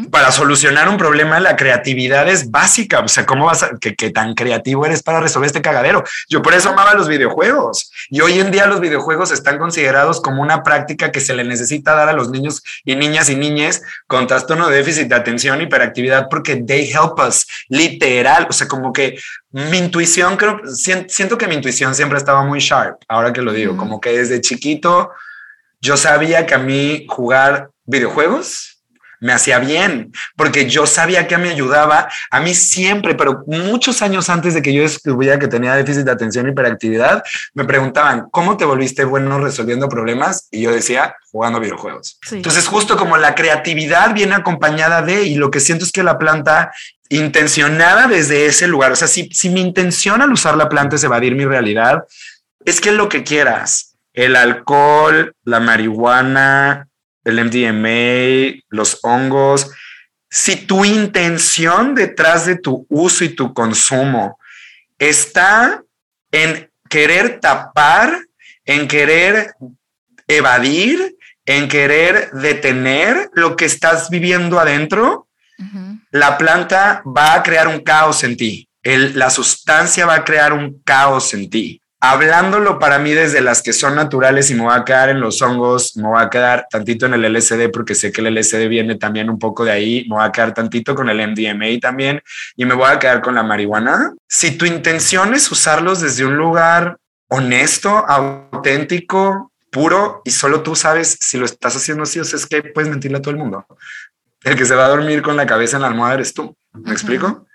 [0.09, 3.01] para solucionar un problema, la creatividad es básica.
[3.01, 6.03] O sea, ¿cómo vas a, que, tan creativo eres para resolver este cagadero?
[6.29, 7.91] Yo por eso amaba los videojuegos.
[8.09, 11.93] Y hoy en día los videojuegos están considerados como una práctica que se le necesita
[11.93, 16.27] dar a los niños y niñas y niñas con trastorno de déficit de atención, hiperactividad,
[16.29, 18.47] porque they help us, literal.
[18.49, 19.19] O sea, como que
[19.51, 23.75] mi intuición, creo, siento que mi intuición siempre estaba muy sharp, ahora que lo digo,
[23.75, 25.11] como que desde chiquito
[25.85, 28.81] yo sabía que a mí jugar videojuegos
[29.21, 34.29] me hacía bien, porque yo sabía que me ayudaba a mí siempre, pero muchos años
[34.29, 37.23] antes de que yo descubriera que tenía déficit de atención y hiperactividad,
[37.53, 40.47] me preguntaban, ¿cómo te volviste bueno resolviendo problemas?
[40.51, 42.19] Y yo decía, jugando videojuegos.
[42.31, 46.17] Entonces, justo como la creatividad viene acompañada de, y lo que siento es que la
[46.17, 46.71] planta
[47.09, 51.03] intencionada desde ese lugar, o sea, si, si mi intención al usar la planta es
[51.03, 52.03] evadir mi realidad,
[52.65, 56.87] es que lo que quieras, el alcohol, la marihuana,
[57.23, 59.71] el MDMA, los hongos,
[60.29, 64.39] si tu intención detrás de tu uso y tu consumo
[64.97, 65.83] está
[66.31, 68.19] en querer tapar,
[68.63, 69.53] en querer
[70.27, 75.27] evadir, en querer detener lo que estás viviendo adentro,
[76.11, 78.67] la planta va a crear un caos en ti.
[78.83, 83.73] la sustancia va a crear un caos en ti hablándolo para mí desde las que
[83.73, 87.05] son naturales y me voy a quedar en los hongos, me voy a quedar tantito
[87.05, 90.15] en el LSD porque sé que el LSD viene también un poco de ahí, me
[90.15, 92.21] voy a quedar tantito con el MDMA también
[92.55, 94.13] y me voy a quedar con la marihuana.
[94.27, 96.97] Si tu intención es usarlos desde un lugar
[97.27, 102.45] honesto, auténtico, puro y solo tú sabes si lo estás haciendo así, o sea, es
[102.45, 103.65] que puedes mentirle a todo el mundo.
[104.43, 106.55] El que se va a dormir con la cabeza en la almohada eres tú.
[106.73, 107.47] ¿Me explico?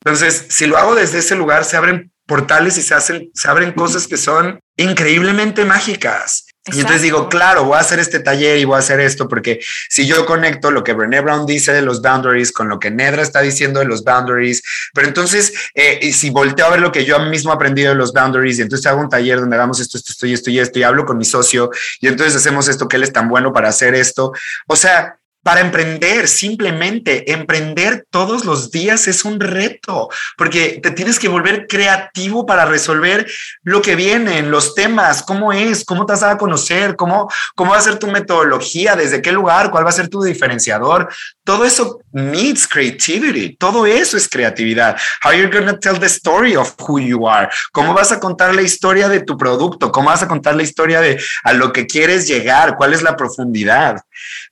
[0.00, 3.72] Entonces, si lo hago desde ese lugar, se abren portales y se hacen, se abren
[3.72, 6.46] cosas que son increíblemente mágicas.
[6.72, 9.60] Y entonces digo, claro, voy a hacer este taller y voy a hacer esto, porque
[9.88, 13.22] si yo conecto lo que Brené Brown dice de los boundaries con lo que Nedra
[13.22, 14.62] está diciendo de los boundaries,
[14.92, 17.94] pero entonces, eh, y si volteo a ver lo que yo mismo he aprendido de
[17.94, 20.58] los boundaries, y entonces hago un taller donde hagamos esto, esto, esto y esto y
[20.58, 21.70] esto, y hablo con mi socio,
[22.00, 24.32] y entonces hacemos esto, que él es tan bueno para hacer esto.
[24.66, 31.20] O sea, para emprender, simplemente emprender todos los días es un reto, porque te tienes
[31.20, 33.30] que volver creativo para resolver
[33.62, 37.78] lo que viene, los temas, cómo es, cómo te vas a conocer, cómo, cómo va
[37.78, 41.14] a ser tu metodología, desde qué lugar, cuál va a ser tu diferenciador.
[41.44, 44.96] Todo eso needs creativity, todo eso es creatividad.
[45.22, 48.52] How you're going to tell the story of who you are, cómo vas a contar
[48.52, 51.86] la historia de tu producto, cómo vas a contar la historia de a lo que
[51.86, 54.00] quieres llegar, cuál es la profundidad.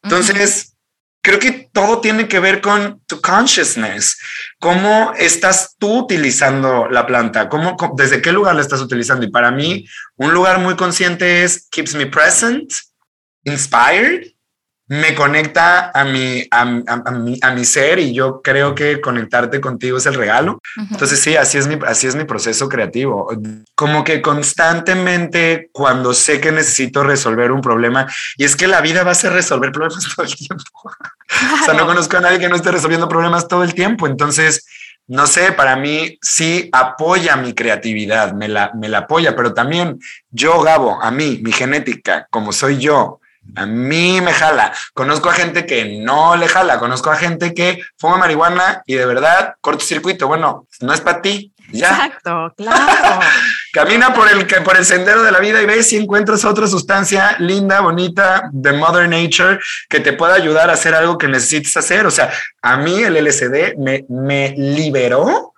[0.01, 0.71] Entonces,
[1.25, 4.19] creo que todo tiene que ver con tu consciousness.
[4.61, 7.49] ¿Cómo estás tú utilizando la planta?
[7.49, 9.25] ¿Cómo, ¿Desde qué lugar la estás utilizando?
[9.25, 12.71] Y para mí, un lugar muy consciente es keeps me present,
[13.45, 14.35] inspired
[14.87, 19.97] me conecta a mi, a, mi, a mi ser y yo creo que conectarte contigo
[19.97, 20.61] es el regalo.
[20.91, 23.31] Entonces sí, así es, mi, así es mi proceso creativo.
[23.75, 28.07] Como que constantemente cuando sé que necesito resolver un problema,
[28.37, 30.65] y es que la vida va a ser resolver problemas todo el tiempo.
[31.63, 34.07] o sea, no conozco a nadie que no esté resolviendo problemas todo el tiempo.
[34.07, 34.67] Entonces,
[35.07, 39.99] no sé, para mí sí apoya mi creatividad, me la, me la apoya, pero también
[40.31, 43.21] yo, Gabo, a mí, mi genética, como soy yo,
[43.57, 44.73] a mí me jala.
[44.95, 46.79] Conozco a gente que no le jala.
[46.79, 50.27] Conozco a gente que fuma marihuana y de verdad cortocircuito.
[50.27, 51.53] Bueno, no es para ti.
[51.75, 51.91] Ya.
[51.91, 53.21] Exacto, claro.
[53.73, 57.37] Camina por el, por el sendero de la vida y ves si encuentras otra sustancia
[57.41, 59.59] linda, bonita, de Mother Nature,
[59.89, 62.07] que te pueda ayudar a hacer algo que necesites hacer.
[62.07, 65.55] O sea, a mí el LSD me, me liberó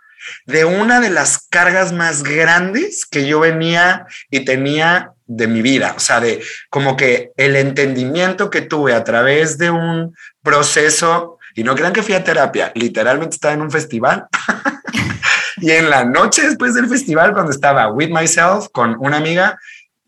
[0.46, 5.94] de una de las cargas más grandes que yo venía y tenía de mi vida,
[5.96, 11.64] o sea, de como que el entendimiento que tuve a través de un proceso, y
[11.64, 14.26] no crean que fui a terapia, literalmente estaba en un festival.
[15.59, 19.59] y en la noche después del festival, cuando estaba with myself con una amiga,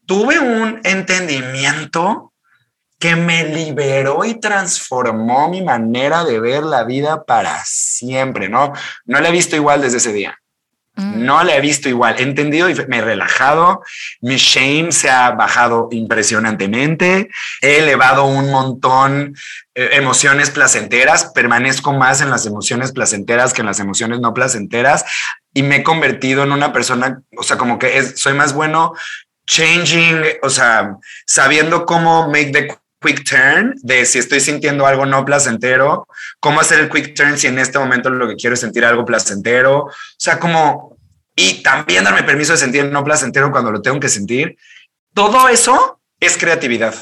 [0.06, 2.32] tuve un entendimiento
[2.98, 8.72] que me liberó y transformó mi manera de ver la vida para siempre, ¿no?
[9.04, 10.37] No la he visto igual desde ese día.
[10.98, 11.24] Mm.
[11.24, 12.16] No la he visto igual.
[12.18, 13.82] He entendido y me he relajado.
[14.20, 17.30] Mi shame se ha bajado impresionantemente.
[17.62, 19.36] He elevado un montón
[19.74, 21.26] eh, emociones placenteras.
[21.26, 25.04] Permanezco más en las emociones placenteras que en las emociones no placenteras.
[25.54, 28.92] Y me he convertido en una persona, o sea, como que soy más bueno
[29.46, 30.96] changing, o sea,
[31.26, 32.68] sabiendo cómo make the
[33.00, 36.06] quick turn de si estoy sintiendo algo no placentero,
[36.40, 39.04] cómo hacer el quick turn si en este momento lo que quiero es sentir algo
[39.04, 40.96] placentero, o sea, como,
[41.36, 44.56] y también darme permiso de sentir no placentero cuando lo tengo que sentir.
[45.14, 46.94] Todo eso es creatividad.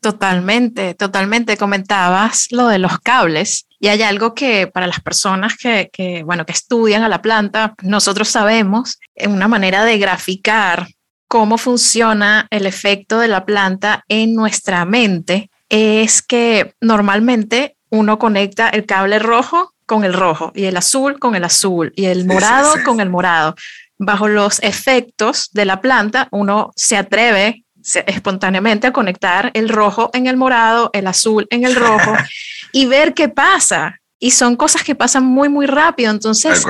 [0.00, 1.56] Totalmente, totalmente.
[1.56, 6.46] Comentabas lo de los cables y hay algo que para las personas que, que, bueno,
[6.46, 10.86] que estudian a la planta, nosotros sabemos una manera de graficar
[11.28, 18.68] cómo funciona el efecto de la planta en nuestra mente es que normalmente uno conecta
[18.70, 22.74] el cable rojo con el rojo y el azul con el azul y el morado
[22.84, 23.54] con el morado.
[23.98, 27.64] Bajo los efectos de la planta, uno se atreve
[28.06, 32.14] espontáneamente a conectar el rojo en el morado, el azul en el rojo
[32.72, 34.00] y ver qué pasa.
[34.20, 36.10] Y son cosas que pasan muy, muy rápido.
[36.10, 36.64] Entonces,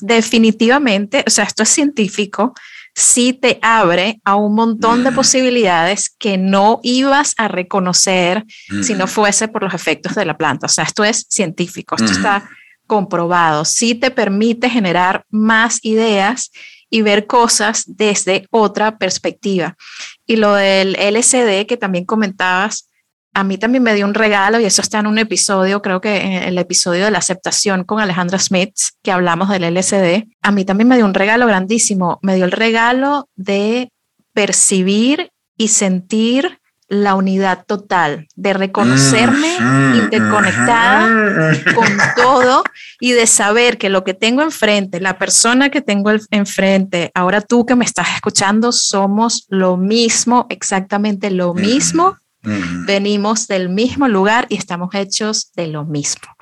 [0.00, 2.54] definitivamente, o sea, esto es científico,
[3.00, 8.44] sí te abre a un montón de posibilidades que no ibas a reconocer
[8.82, 9.08] si no mm.
[9.08, 10.66] fuese por los efectos de la planta.
[10.66, 12.42] O sea, esto es científico, esto está mm.
[12.86, 13.64] comprobado.
[13.64, 16.50] Sí te permite generar más ideas
[16.90, 19.76] y ver cosas desde otra perspectiva.
[20.26, 22.89] Y lo del LCD que también comentabas,
[23.32, 26.16] a mí también me dio un regalo y eso está en un episodio, creo que
[26.16, 30.26] en el episodio de la aceptación con Alejandra Smith, que hablamos del LCD.
[30.42, 32.18] A mí también me dio un regalo grandísimo.
[32.22, 33.92] Me dio el regalo de
[34.32, 36.58] percibir y sentir
[36.88, 39.54] la unidad total, de reconocerme
[39.94, 42.64] interconectada con todo
[42.98, 47.64] y de saber que lo que tengo enfrente, la persona que tengo enfrente, ahora tú
[47.64, 52.16] que me estás escuchando, somos lo mismo, exactamente lo mismo.
[52.42, 56.34] Venimos del mismo lugar y estamos hechos de lo mismo.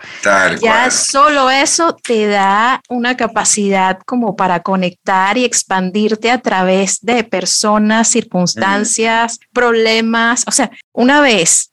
[0.61, 7.25] ya solo eso te da una capacidad como para conectar y expandirte a través de
[7.25, 10.45] personas, circunstancias, problemas.
[10.47, 11.73] O sea, una vez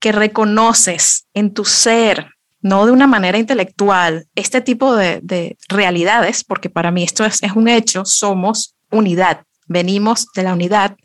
[0.00, 6.70] que reconoces en tu ser, no de una manera intelectual, este tipo de, realidades, porque
[6.70, 10.96] para mí esto es, es un hecho, somos unidad, venimos de la unidad.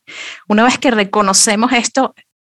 [0.47, 2.13] Una vez que reconocemos esto,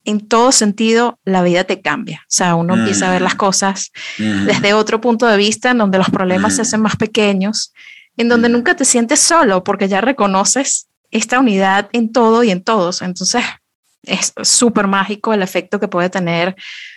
[0.05, 2.21] en todo sentido la vida te cambia.
[2.23, 3.39] O sea, uno empieza a ver las mm.
[3.39, 4.47] cosas mm.
[4.47, 6.63] desde otro punto de vista, en donde los problemas se mm.
[6.63, 7.73] hacen más pequeños,
[8.17, 12.63] en donde nunca te sientes solo, porque ya reconoces esta unidad en todo y en
[12.63, 13.03] todos.
[13.03, 13.43] Entonces,
[14.03, 16.55] es súper mágico el efecto que puede tener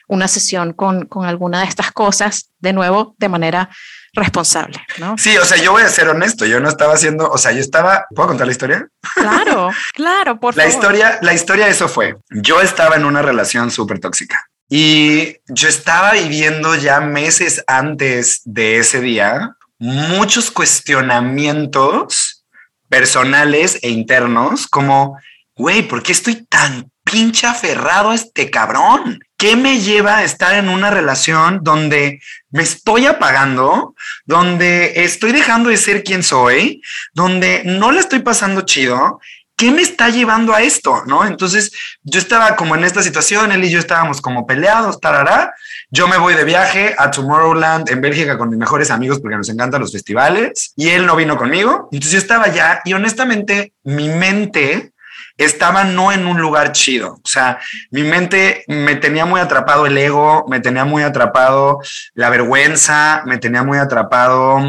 [0.08, 3.70] una sesión con, con alguna de estas cosas, de nuevo, de manera
[4.18, 5.18] responsable, ¿no?
[5.18, 7.60] Sí, o sea, yo voy a ser honesto, yo no estaba haciendo, o sea, yo
[7.60, 8.88] estaba, ¿puedo contar la historia?
[9.14, 10.76] Claro, claro, por la favor.
[10.76, 15.70] Historia, la historia de eso fue, yo estaba en una relación súper tóxica y yo
[15.70, 22.46] estaba viviendo ya meses antes de ese día muchos cuestionamientos
[22.90, 25.18] personales e internos como,
[25.58, 29.20] güey, ¿por qué estoy tan pinche aferrado a este cabrón?
[29.38, 33.96] ¿Qué me lleva a estar en una relación donde me estoy apagando,
[34.26, 36.82] donde estoy dejando de ser quien soy,
[37.14, 39.20] donde no le estoy pasando chido?
[39.56, 41.04] ¿Qué me está llevando a esto?
[41.08, 41.26] ¿No?
[41.26, 41.72] Entonces
[42.04, 45.56] yo estaba como en esta situación, él y yo estábamos como peleados, tarará.
[45.90, 49.50] Yo me voy de viaje a Tomorrowland en Bélgica con mis mejores amigos porque nos
[49.50, 51.90] encantan los festivales y él no vino conmigo.
[51.92, 54.94] Entonces yo estaba allá y honestamente mi mente
[55.38, 57.14] estaba no en un lugar chido.
[57.24, 57.60] O sea,
[57.92, 61.80] mi mente me tenía muy atrapado el ego, me tenía muy atrapado
[62.14, 64.60] la vergüenza, me tenía muy atrapado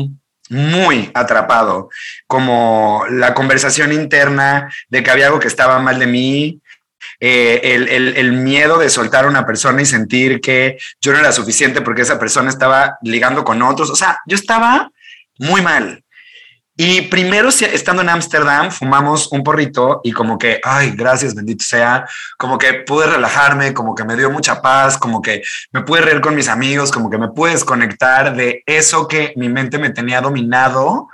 [0.51, 1.91] muy atrapado,
[2.27, 6.61] como la conversación interna de que había algo que estaba mal de mí,
[7.21, 11.33] eh, el, el, miedo de soltar a una persona y sentir que yo no era
[11.33, 13.91] suficiente porque esa persona estaba ligando con otros.
[13.91, 14.91] O sea, yo estaba
[15.39, 16.05] muy mal.
[16.81, 22.07] Y primero, estando en Ámsterdam, fumamos un porrito y como que, ay, gracias, bendito sea,
[22.37, 26.20] como que pude relajarme, como que me dio mucha paz, como que me pude reír
[26.20, 30.20] con mis amigos, como que me pude desconectar de eso que mi mente me tenía
[30.20, 31.09] dominado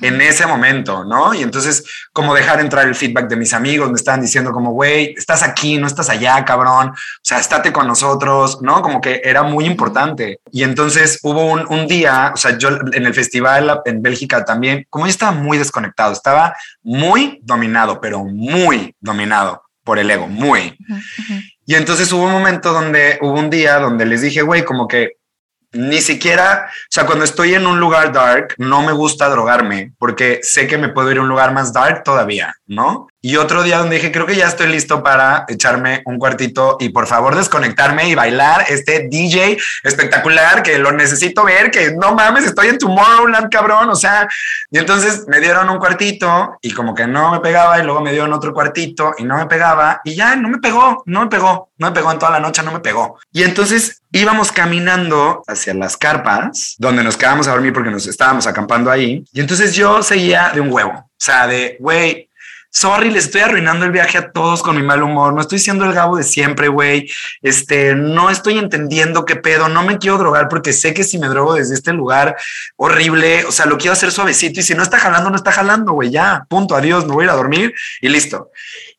[0.00, 1.34] en ese momento, ¿no?
[1.34, 5.14] Y entonces, como dejar entrar el feedback de mis amigos, me estaban diciendo como, güey,
[5.16, 8.80] estás aquí, no estás allá, cabrón, o sea, estate con nosotros, ¿no?
[8.82, 10.40] Como que era muy importante.
[10.50, 14.86] Y entonces hubo un, un día, o sea, yo en el festival en Bélgica también,
[14.88, 20.76] como yo estaba muy desconectado, estaba muy dominado, pero muy dominado por el ego, muy.
[21.66, 25.18] Y entonces hubo un momento donde, hubo un día donde les dije, güey, como que
[25.74, 30.40] ni siquiera, o sea, cuando estoy en un lugar dark, no me gusta drogarme porque
[30.42, 33.08] sé que me puedo ir a un lugar más dark todavía, ¿no?
[33.26, 36.90] Y otro día donde dije, creo que ya estoy listo para echarme un cuartito y
[36.90, 42.44] por favor desconectarme y bailar este DJ espectacular que lo necesito ver, que no mames,
[42.44, 44.28] estoy en Tomorrowland, cabrón, o sea,
[44.70, 48.12] y entonces me dieron un cuartito y como que no me pegaba y luego me
[48.12, 51.70] dieron otro cuartito y no me pegaba y ya no me pegó, no me pegó,
[51.78, 53.18] no me pegó en toda la noche, no me pegó.
[53.32, 58.46] Y entonces íbamos caminando hacia las carpas donde nos quedamos a dormir porque nos estábamos
[58.46, 62.28] acampando ahí y entonces yo seguía de un huevo, o sea, de, güey,
[62.74, 65.84] sorry, les estoy arruinando el viaje a todos con mi mal humor, no estoy siendo
[65.84, 67.08] el Gabo de siempre, güey,
[67.40, 71.28] este, no estoy entendiendo qué pedo, no me quiero drogar porque sé que si me
[71.28, 72.36] drogo desde este lugar
[72.76, 75.92] horrible, o sea, lo quiero hacer suavecito y si no está jalando, no está jalando,
[75.92, 78.50] güey, ya, punto, adiós, me voy a ir a dormir y listo.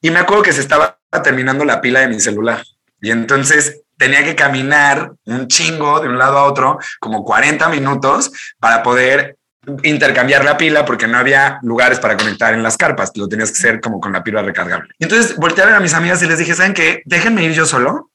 [0.02, 2.64] Y me acuerdo que se estaba terminando la pila de mi celular
[3.02, 8.32] y entonces tenía que caminar un chingo de un lado a otro, como 40 minutos
[8.60, 9.38] para poder
[9.84, 13.58] intercambiar la pila porque no había lugares para conectar en las carpas, lo tenías que
[13.58, 14.94] hacer como con la pila recargable.
[15.00, 17.02] Entonces volteé a mis amigas y les dije, ¿saben qué?
[17.06, 18.12] Déjenme ir yo solo,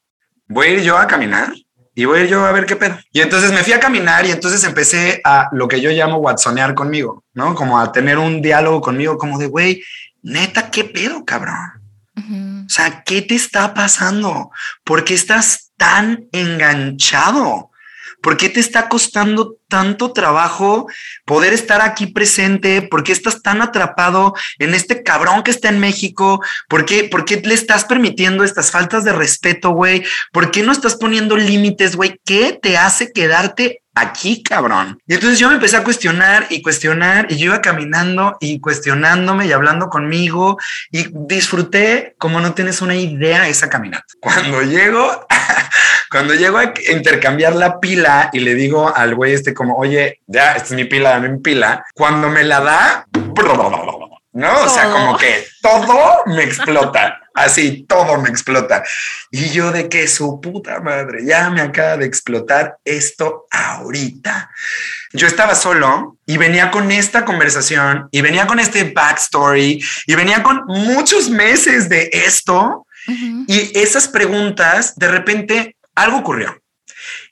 [0.49, 1.53] voy a ir yo a caminar
[1.95, 2.99] y voy a ir yo a ver qué pedo.
[3.13, 6.75] Y entonces me fui a caminar y entonces empecé a lo que yo llamo watsonear
[6.75, 7.55] conmigo, ¿no?
[7.55, 9.83] Como a tener un diálogo conmigo como de, güey,
[10.23, 11.81] neta, ¿qué pedo, cabrón?
[12.17, 14.51] O sea, ¿qué te está pasando?
[14.85, 17.70] ¿Por qué estás tan enganchado?
[18.23, 20.89] ¿Por qué te está costando tanto trabajo
[21.25, 22.83] poder estar aquí presente?
[22.83, 26.43] ¿Por qué estás tan atrapado en este cabrón que está en México?
[26.69, 30.05] ¿Por qué, por qué le estás permitiendo estas faltas de respeto, güey?
[30.33, 32.21] ¿Por qué no estás poniendo límites, güey?
[32.25, 35.01] ¿Qué te hace quedarte aquí, cabrón?
[35.07, 39.47] Y entonces yo me empecé a cuestionar y cuestionar y yo iba caminando y cuestionándome
[39.47, 40.59] y hablando conmigo
[40.91, 44.07] y disfruté como no tienes una idea esa caminata.
[44.21, 45.27] Cuando llego,
[46.11, 50.53] cuando llego a intercambiar la pila y le digo al güey este como, oye, ya,
[50.53, 51.85] esta es mi pila, dame mi pila.
[51.95, 53.07] Cuando me la da,
[54.33, 57.21] no, o sea, como que todo me explota.
[57.35, 58.83] Así, todo me explota.
[59.31, 64.51] Y yo de que su puta madre, ya me acaba de explotar esto ahorita.
[65.13, 70.43] Yo estaba solo y venía con esta conversación y venía con este backstory y venía
[70.43, 72.87] con muchos meses de esto.
[73.47, 76.61] Y esas preguntas, de repente, algo ocurrió.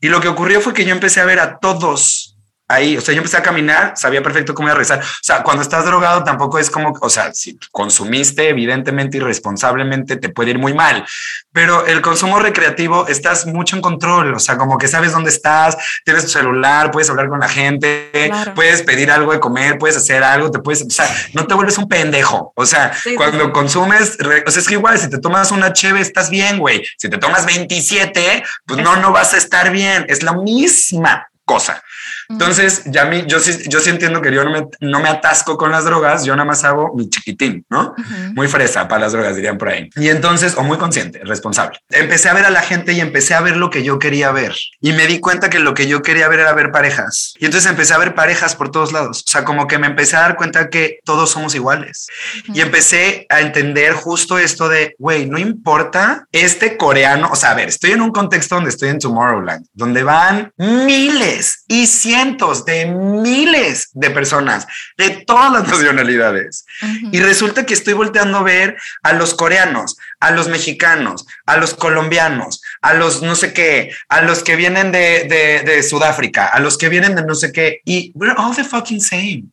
[0.01, 2.38] Y lo que ocurrió fue que yo empecé a ver a todos
[2.69, 5.01] ahí, o sea, yo empecé a caminar, sabía perfecto cómo iba a rezar.
[5.01, 10.29] O sea, cuando estás drogado tampoco es como, o sea, si consumiste evidentemente irresponsablemente te
[10.29, 11.05] puede ir muy mal,
[11.53, 15.77] pero el consumo recreativo estás mucho en control, o sea, como que sabes dónde estás,
[16.05, 18.11] tienes tu celular, puedes hablar con la gente,
[18.55, 21.79] puedes pedir algo de comer, puedes hacer algo, te puedes, o sea, no te vuelves
[21.79, 22.53] un pendejo.
[22.55, 26.31] O sea, cuando consumes, o sea, es que igual si te tomas una cheve estás
[26.31, 26.85] bien, güey.
[26.97, 30.07] Si te tomas 27, pues no, no vas a estar bien.
[30.09, 31.83] Es la misma cosa.
[32.29, 35.57] Entonces, ya mí, yo sí, yo sí entiendo que yo no me, no me atasco
[35.57, 37.95] con las drogas, yo nada más hago mi chiquitín, ¿no?
[38.35, 39.89] Muy fresa para las drogas, dirían por ahí.
[39.97, 41.79] Y entonces, o muy consciente, responsable.
[41.91, 44.55] Empecé a ver a la gente y empecé a ver lo que yo quería ver.
[44.81, 47.35] Y me di cuenta que lo que yo quería ver era ver parejas.
[47.39, 49.25] Y entonces empecé a ver parejas por todos lados.
[49.27, 52.07] O sea, como que me empecé a dar cuenta que todos somos iguales.
[52.53, 57.55] Y empecé a entender justo esto de, güey, no importa este coreano, o sea, a
[57.55, 62.87] ver, estoy en un contexto donde estoy en Tomorrowland, donde van miles y cientos de
[62.87, 66.65] miles de personas de todas las nacionalidades.
[67.13, 71.75] Y resulta que estoy volteando a ver a los coreanos, a los mexicanos, a los
[71.75, 76.61] colombianos, a los no sé qué, a los que vienen de, de, de Sudáfrica, a
[76.61, 77.81] los que vienen de no sé qué.
[77.85, 79.45] Y we're all the fucking same.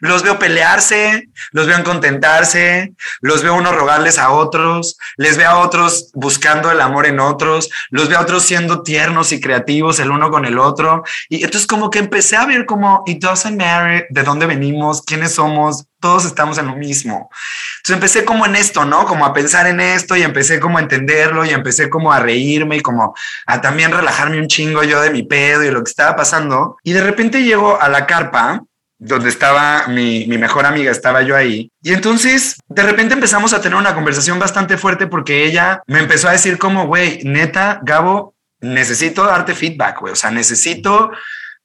[0.00, 5.58] Los veo pelearse, los veo contentarse, los veo unos rogarles a otros, les veo a
[5.58, 10.10] otros buscando el amor en otros, los veo a otros siendo tiernos y creativos el
[10.10, 11.02] uno con el otro.
[11.28, 15.34] Y entonces como que empecé a ver como, it doesn't matter de dónde venimos, quiénes
[15.34, 17.30] somos, todos estamos en lo mismo.
[17.78, 19.06] Entonces empecé como en esto, ¿no?
[19.06, 22.76] Como a pensar en esto y empecé como a entenderlo y empecé como a reírme
[22.76, 23.14] y como
[23.46, 26.76] a también relajarme un chingo yo de mi pedo y lo que estaba pasando.
[26.84, 28.62] Y de repente llego a la carpa
[28.98, 31.70] donde estaba mi, mejor amiga, estaba yo ahí.
[31.82, 36.28] Y entonces de repente empezamos a tener una conversación bastante fuerte porque ella me empezó
[36.28, 40.12] a decir como, güey, neta, Gabo, necesito darte feedback, güey.
[40.12, 41.10] O sea, necesito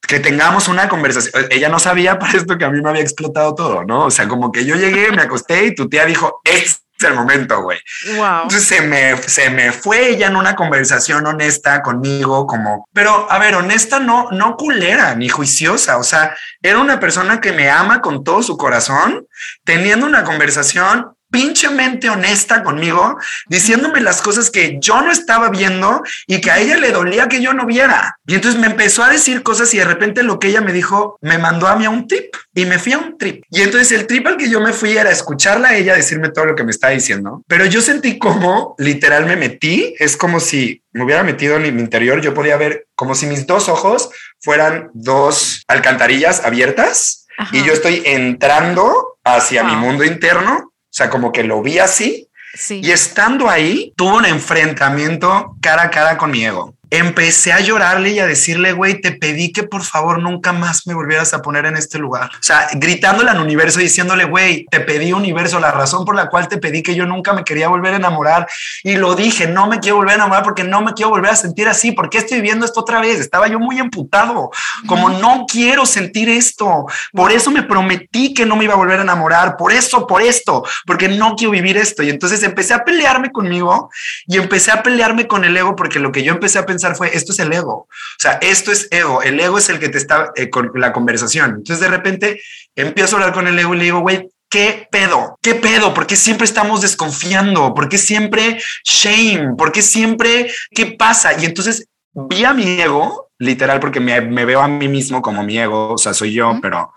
[0.07, 1.45] que tengamos una conversación.
[1.49, 4.05] Ella no sabía para esto que a mí me había explotado todo, ¿no?
[4.05, 7.61] O sea, como que yo llegué, me acosté y tu tía dijo, es el momento,
[7.61, 7.79] güey.
[8.05, 13.39] Entonces se me, se me fue ella en una conversación honesta conmigo, como, pero a
[13.39, 15.97] ver, honesta no, no culera ni juiciosa.
[15.97, 19.27] O sea, era una persona que me ama con todo su corazón,
[19.63, 23.17] teniendo una conversación pinchemente honesta conmigo,
[23.47, 27.41] diciéndome las cosas que yo no estaba viendo y que a ella le dolía que
[27.41, 28.19] yo no viera.
[28.27, 31.17] Y entonces me empezó a decir cosas y de repente lo que ella me dijo
[31.21, 33.43] me mandó a mí a un trip y me fui a un trip.
[33.49, 36.45] Y entonces el trip al que yo me fui era escucharla a ella decirme todo
[36.45, 40.83] lo que me está diciendo, pero yo sentí como literal me metí, es como si
[40.91, 44.91] me hubiera metido en mi interior, yo podía ver como si mis dos ojos fueran
[44.93, 51.61] dos alcantarillas abiertas y yo estoy entrando hacia mi mundo interno sea, como que lo
[51.61, 52.27] vi así.
[52.69, 56.75] Y estando ahí, tuvo un enfrentamiento cara a cara con mi ego.
[56.93, 60.93] Empecé a llorarle y a decirle, güey, te pedí que por favor nunca más me
[60.93, 62.29] volvieras a poner en este lugar.
[62.35, 66.47] O sea, gritándole al universo, diciéndole, güey, te pedí universo, la razón por la cual
[66.47, 68.47] te pedí que yo nunca me quería volver a enamorar.
[68.83, 71.35] Y lo dije, no me quiero volver a enamorar porque no me quiero volver a
[71.35, 71.93] sentir así.
[71.93, 73.19] ¿Por qué estoy viviendo esto otra vez?
[73.19, 74.51] Estaba yo muy emputado,
[74.85, 76.85] como no quiero sentir esto.
[77.11, 79.57] Por eso me prometí que no me iba a volver a enamorar.
[79.57, 82.03] Por eso, por esto, porque no quiero vivir esto.
[82.03, 83.89] Y entonces empecé a pelearme conmigo
[84.27, 87.15] y empecé a pelearme con el ego porque lo que yo empecé a pensar fue,
[87.15, 87.73] esto es el ego.
[87.73, 89.21] O sea, esto es ego.
[89.21, 91.55] El ego es el que te está eh, con la conversación.
[91.57, 92.41] Entonces de repente
[92.75, 95.39] empiezo a hablar con el ego y le digo, güey, ¿Qué pedo?
[95.41, 95.95] ¿Qué pedo?
[95.95, 97.73] ¿Por qué siempre estamos desconfiando?
[97.73, 99.55] ¿Por qué siempre shame?
[99.57, 101.33] ¿Por qué siempre qué pasa?
[101.41, 105.57] Y entonces vi a mi ego, literal, porque me, veo a mí mismo como mi
[105.57, 106.93] ego, o sea, soy yo, pero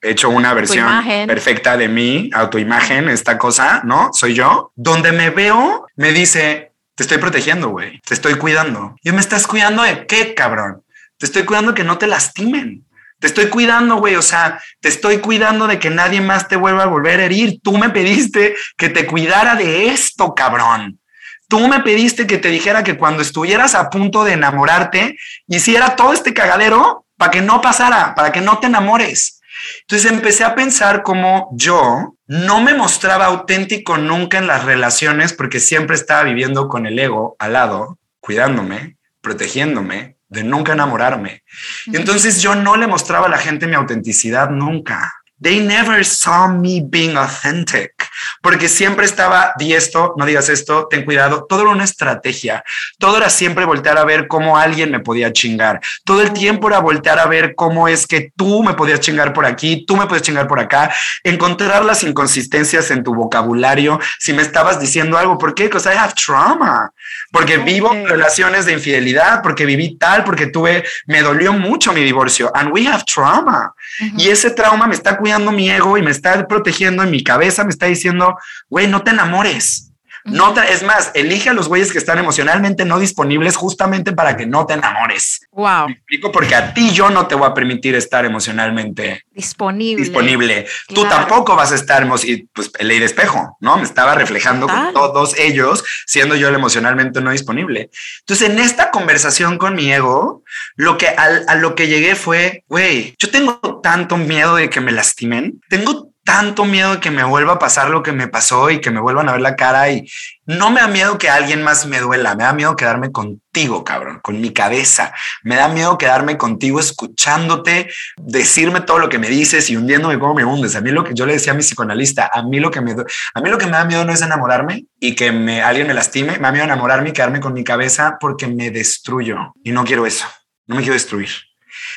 [0.00, 0.88] he hecho una versión
[1.26, 4.08] perfecta de mí, autoimagen, esta cosa, ¿no?
[4.14, 8.00] Soy yo, donde me veo, me dice, te estoy protegiendo, güey.
[8.00, 8.96] Te estoy cuidando.
[9.02, 10.82] ¿Y me estás cuidando de qué, cabrón?
[11.18, 12.84] Te estoy cuidando que no te lastimen.
[13.18, 14.14] Te estoy cuidando, güey.
[14.16, 17.58] O sea, te estoy cuidando de que nadie más te vuelva a volver a herir.
[17.62, 21.00] Tú me pediste que te cuidara de esto, cabrón.
[21.48, 25.16] Tú me pediste que te dijera que cuando estuvieras a punto de enamorarte,
[25.46, 29.33] hiciera todo este cagadero para que no pasara, para que no te enamores.
[29.82, 35.60] Entonces empecé a pensar cómo yo no me mostraba auténtico nunca en las relaciones porque
[35.60, 41.44] siempre estaba viviendo con el ego al lado, cuidándome, protegiéndome, de nunca enamorarme.
[41.86, 45.12] Y entonces yo no le mostraba a la gente mi autenticidad nunca.
[45.40, 47.92] They never saw me being authentic,
[48.40, 51.46] porque siempre estaba, di esto, no digas esto, ten cuidado.
[51.48, 52.64] Todo era una estrategia.
[52.98, 55.80] Todo era siempre voltear a ver cómo alguien me podía chingar.
[56.04, 59.44] Todo el tiempo era voltear a ver cómo es que tú me podías chingar por
[59.44, 60.94] aquí, tú me puedes chingar por acá.
[61.24, 63.98] Encontrar las inconsistencias en tu vocabulario.
[64.18, 65.64] Si me estabas diciendo algo, ¿por qué?
[65.64, 66.92] Because I have trauma.
[67.32, 72.52] Porque vivo relaciones de infidelidad, porque viví tal, porque tuve, me dolió mucho mi divorcio.
[72.54, 73.74] And we have trauma.
[74.16, 77.64] Y ese trauma me está cuidando mi ego y me está protegiendo en mi cabeza,
[77.64, 78.36] me está diciendo,
[78.68, 79.90] güey, no te enamores.
[80.24, 84.46] No es más, elige a los güeyes que están emocionalmente no disponibles justamente para que
[84.46, 85.40] no te enamores.
[85.52, 85.88] Wow.
[85.88, 90.02] Me explico porque a ti yo no te voy a permitir estar emocionalmente disponible.
[90.02, 90.66] Disponible.
[90.88, 93.76] Tú tampoco vas a estar y pues ley de espejo, ¿no?
[93.76, 97.90] Me estaba reflejando con todos ellos siendo yo el emocionalmente no disponible.
[98.20, 100.42] Entonces, en esta conversación con mi ego,
[100.76, 104.92] lo que a lo que llegué fue, güey, yo tengo tanto miedo de que me
[104.92, 108.80] lastimen, tengo tanto miedo de que me vuelva a pasar lo que me pasó y
[108.80, 110.10] que me vuelvan a ver la cara y
[110.46, 114.20] no me da miedo que alguien más me duela, me da miedo quedarme contigo, cabrón,
[114.22, 115.12] con mi cabeza,
[115.42, 120.34] me da miedo quedarme contigo escuchándote, decirme todo lo que me dices y hundiéndome como
[120.34, 120.76] me hundes.
[120.76, 122.92] A mí lo que yo le decía a mi psicoanalista, a mí lo que me,
[122.92, 125.94] a mí lo que me da miedo no es enamorarme y que me, alguien me
[125.94, 129.84] lastime, me da miedo enamorarme y quedarme con mi cabeza porque me destruyo y no
[129.84, 130.26] quiero eso,
[130.66, 131.28] no me quiero destruir.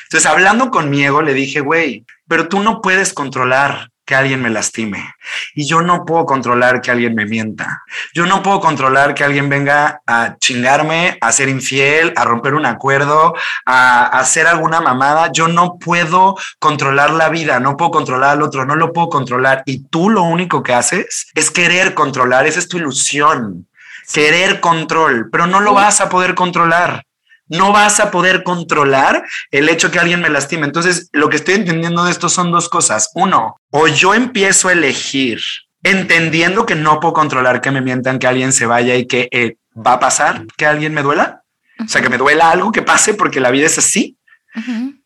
[0.04, 4.40] Entonces, hablando con mi ego, le dije, güey, pero tú no puedes controlar que alguien
[4.40, 5.14] me lastime.
[5.54, 7.82] Y yo no puedo controlar que alguien me mienta.
[8.14, 12.64] Yo no puedo controlar que alguien venga a chingarme, a ser infiel, a romper un
[12.64, 13.34] acuerdo,
[13.66, 15.30] a, hacer alguna mamada.
[15.30, 19.62] Yo no puedo controlar la vida, no puedo controlar al otro, no lo puedo controlar.
[19.66, 22.46] Y tú lo único que haces es querer controlar.
[22.46, 23.68] Esa es tu ilusión.
[24.10, 27.04] Querer control, pero no lo vas a poder controlar
[27.48, 30.66] no vas a poder controlar el hecho que alguien me lastime.
[30.66, 33.10] Entonces, lo que estoy entendiendo de esto son dos cosas.
[33.14, 35.40] Uno, o yo empiezo a elegir
[35.82, 39.56] entendiendo que no puedo controlar que me mientan, que alguien se vaya y que eh,
[39.74, 41.42] va a pasar, que alguien me duela.
[41.80, 44.16] O sea, que me duela algo que pase porque la vida es así.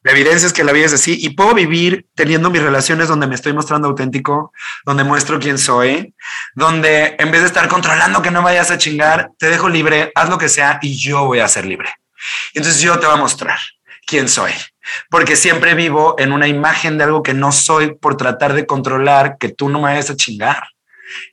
[0.02, 3.26] La evidencia es que la vida es así y puedo vivir teniendo mis relaciones donde
[3.26, 4.52] me estoy mostrando auténtico,
[4.86, 6.14] donde muestro quién soy,
[6.54, 10.30] donde en vez de estar controlando que no vayas a chingar, te dejo libre, haz
[10.30, 11.90] lo que sea y yo voy a ser libre.
[12.54, 13.58] Entonces yo te voy a mostrar
[14.06, 14.52] quién soy,
[15.10, 19.36] porque siempre vivo en una imagen de algo que no soy por tratar de controlar
[19.38, 20.64] que tú no me vayas a chingar.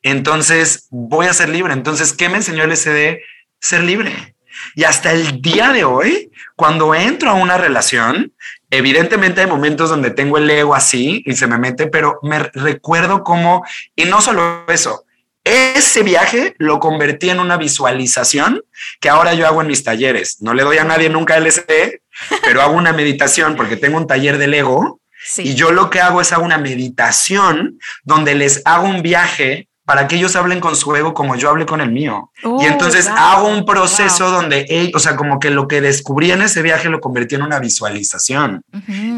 [0.01, 1.73] Entonces voy a ser libre.
[1.73, 3.21] Entonces, ¿qué me enseñó el SD?
[3.59, 4.35] Ser libre.
[4.75, 8.33] Y hasta el día de hoy, cuando entro a una relación,
[8.69, 13.23] evidentemente hay momentos donde tengo el ego así y se me mete, pero me recuerdo
[13.23, 13.63] cómo,
[13.95, 15.05] y no solo eso,
[15.49, 18.63] ese viaje lo convertí en una visualización
[18.99, 20.41] que ahora yo hago en mis talleres.
[20.41, 22.01] No le doy a nadie nunca LSD,
[22.43, 24.99] pero hago una meditación porque tengo un taller del ego.
[25.37, 30.07] Y yo lo que hago es hago una meditación donde les hago un viaje para
[30.07, 32.29] que ellos hablen con su ego como yo hablé con el mío.
[32.61, 36.61] y entonces hago un proceso donde, o sea, como que lo que descubrí en ese
[36.61, 38.61] viaje lo convertí en una visualización.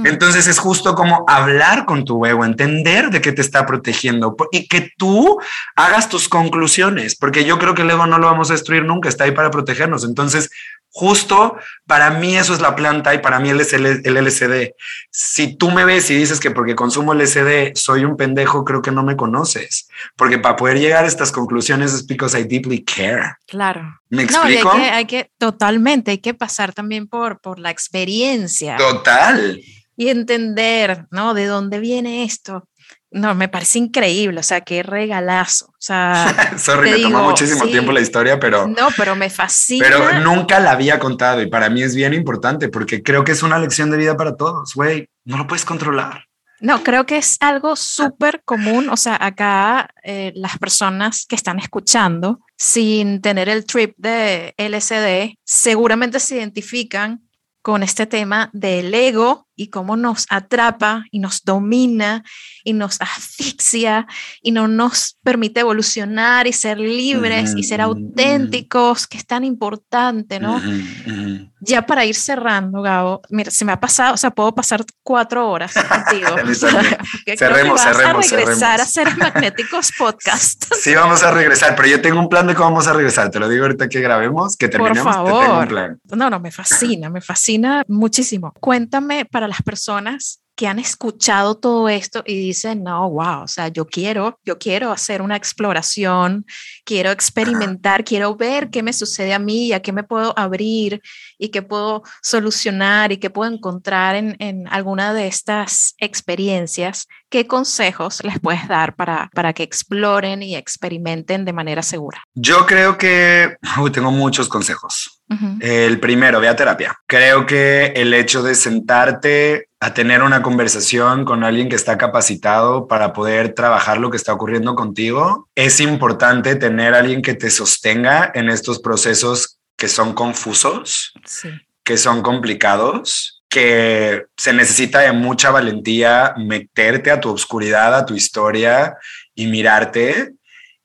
[0.06, 4.70] Entonces es justo como hablar con tu ego, entender de qué te está protegiendo y
[4.70, 5.42] que tú
[5.76, 9.10] hagas tus conclusiones, porque yo creo que el ego no lo vamos a destruir nunca,
[9.10, 10.06] está ahí para protegernos.
[10.06, 10.52] Entonces
[10.94, 14.74] Justo para mí eso es la planta y para mí el, el, el LSD.
[15.10, 18.92] Si tú me ves y dices que porque consumo LSD soy un pendejo, creo que
[18.92, 19.88] no me conoces.
[20.18, 23.36] Porque para poder llegar a estas conclusiones es because I deeply care.
[23.48, 24.02] Claro.
[24.10, 24.68] ¿Me explico?
[24.68, 28.76] No, hay, que, hay que, totalmente, hay que pasar también por, por la experiencia.
[28.76, 29.62] Total.
[29.96, 31.34] Y entender, ¿no?
[31.34, 32.68] De dónde viene esto.
[33.14, 35.68] No, me parece increíble, o sea, qué regalazo.
[35.68, 39.30] O sea, sorry, me digo, tomó muchísimo sí, tiempo la historia, pero no, pero me
[39.30, 39.86] fascina.
[39.86, 43.43] Pero nunca la había contado y para mí es bien importante porque creo que es
[43.43, 45.09] una lección de vida para todos, güey.
[45.26, 46.26] No lo puedes controlar.
[46.62, 48.88] No, creo que es algo súper común.
[48.89, 55.38] O sea, acá eh, las personas que están escuchando sin tener el trip de LSD
[55.43, 57.28] seguramente se identifican
[57.64, 62.24] con este tema del ego y cómo nos atrapa y nos domina
[62.64, 64.07] y nos asfixia
[64.41, 69.07] y no nos permite evolucionar y ser libres uh -huh, y ser auténticos, uh -huh.
[69.07, 70.55] que es tan importante, ¿no?
[70.55, 74.53] Uh -huh, ya para ir cerrando, Gabo, mira, se me ha pasado, o sea, puedo
[74.53, 76.30] pasar cuatro horas contigo.
[77.38, 78.32] cerremos, vas cerremos.
[78.32, 78.64] a regresar cerremos.
[78.64, 80.64] a hacer Magnéticos Podcast.
[80.82, 83.30] Sí, vamos a regresar, pero yo tengo un plan de cómo vamos a regresar.
[83.30, 85.03] Te lo digo ahorita que grabemos, que terminemos.
[85.03, 85.39] Por favor.
[85.39, 85.99] Te tengo un plan.
[86.16, 88.53] No, no, me fascina, me fascina muchísimo.
[88.59, 93.70] Cuéntame para las personas que han escuchado todo esto y dicen, no, wow, o sea,
[93.70, 96.45] yo quiero, yo quiero hacer una exploración,
[96.86, 101.02] quiero experimentar, quiero ver qué me sucede a mí, a qué me puedo abrir
[101.42, 107.08] y qué puedo solucionar y qué puedo encontrar en, en alguna de estas experiencias.
[107.30, 112.24] ¿Qué consejos les puedes dar para, para que exploren y experimenten de manera segura?
[112.36, 115.22] Yo creo que uy, tengo muchos consejos.
[115.30, 115.58] Uh -huh.
[115.62, 116.96] El primero, ve a terapia.
[117.08, 122.88] Creo que el hecho de sentarte a tener una conversación con alguien que está capacitado
[122.88, 128.32] para poder trabajar lo que está ocurriendo contigo, es importante tener alguien que te sostenga
[128.36, 131.50] en estos procesos que son confusos, sí.
[131.84, 138.14] que son complicados, que se necesita de mucha valentía meterte a tu oscuridad, a tu
[138.14, 138.96] historia
[139.34, 140.34] y mirarte.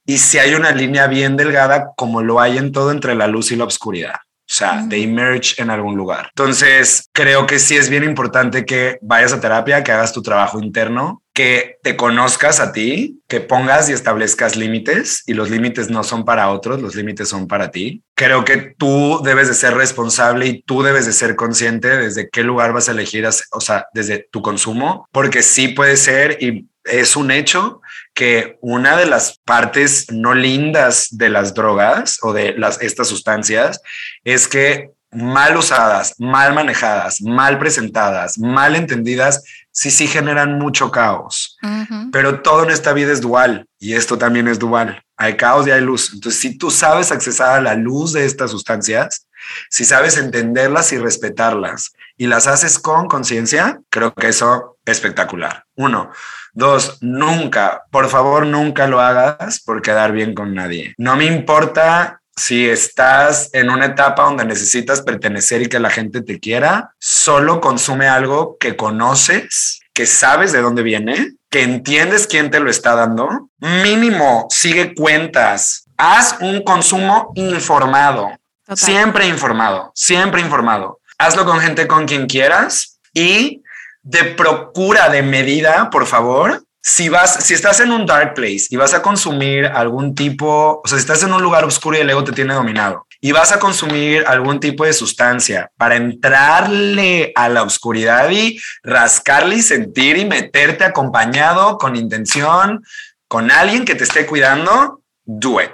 [0.06, 3.52] Y si hay una línea bien delgada, como lo hay en todo entre la luz
[3.52, 4.14] y la oscuridad.
[4.14, 6.30] O sea, de emerge en algún lugar.
[6.30, 10.58] Entonces, creo que sí es bien importante que vayas a terapia, que hagas tu trabajo
[10.58, 16.02] interno, que te conozcas a ti, que pongas y establezcas límites y los límites no
[16.02, 18.02] son para otros, los límites son para ti.
[18.14, 22.42] Creo que tú debes de ser responsable y tú debes de ser consciente desde qué
[22.42, 27.16] lugar vas a elegir, o sea, desde tu consumo, porque sí puede ser y es
[27.16, 27.82] un hecho
[28.14, 33.82] que una de las partes no lindas de las drogas o de las, estas sustancias
[34.24, 39.42] es que mal usadas, mal manejadas, mal presentadas, mal entendidas,
[39.76, 41.58] sí, sí generan mucho caos.
[41.62, 42.10] Uh -huh.
[42.10, 45.02] Pero todo en esta vida es dual y esto también es dual.
[45.18, 46.12] Hay caos y hay luz.
[46.14, 49.28] Entonces, si tú sabes accesar a la luz de estas sustancias,
[49.68, 55.64] si sabes entenderlas y respetarlas y las haces con conciencia, creo que eso es espectacular.
[55.76, 56.10] Uno.
[56.54, 60.94] Dos, nunca, por favor, nunca lo hagas por quedar bien con nadie.
[60.96, 66.22] No me importa si estás en una etapa donde necesitas pertenecer y que la gente
[66.22, 72.50] te quiera, solo consume algo que conoces, que sabes de dónde viene, que entiendes quién
[72.50, 73.48] te lo está dando.
[73.58, 75.84] Mínimo, sigue cuentas.
[75.96, 78.30] Haz un consumo informado.
[78.66, 78.76] Total.
[78.76, 81.00] Siempre informado, siempre informado.
[81.18, 83.62] Hazlo con gente con quien quieras y
[84.02, 86.65] de procura de medida, por favor.
[86.88, 90.86] Si vas, si estás en un dark place y vas a consumir algún tipo, o
[90.86, 93.50] sea, si estás en un lugar oscuro y el ego te tiene dominado y vas
[93.50, 100.16] a consumir algún tipo de sustancia para entrarle a la oscuridad y rascarle y sentir
[100.16, 102.84] y meterte acompañado con intención,
[103.26, 105.72] con alguien que te esté cuidando, do it.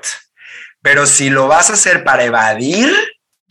[0.81, 2.91] Pero si lo vas a hacer para evadir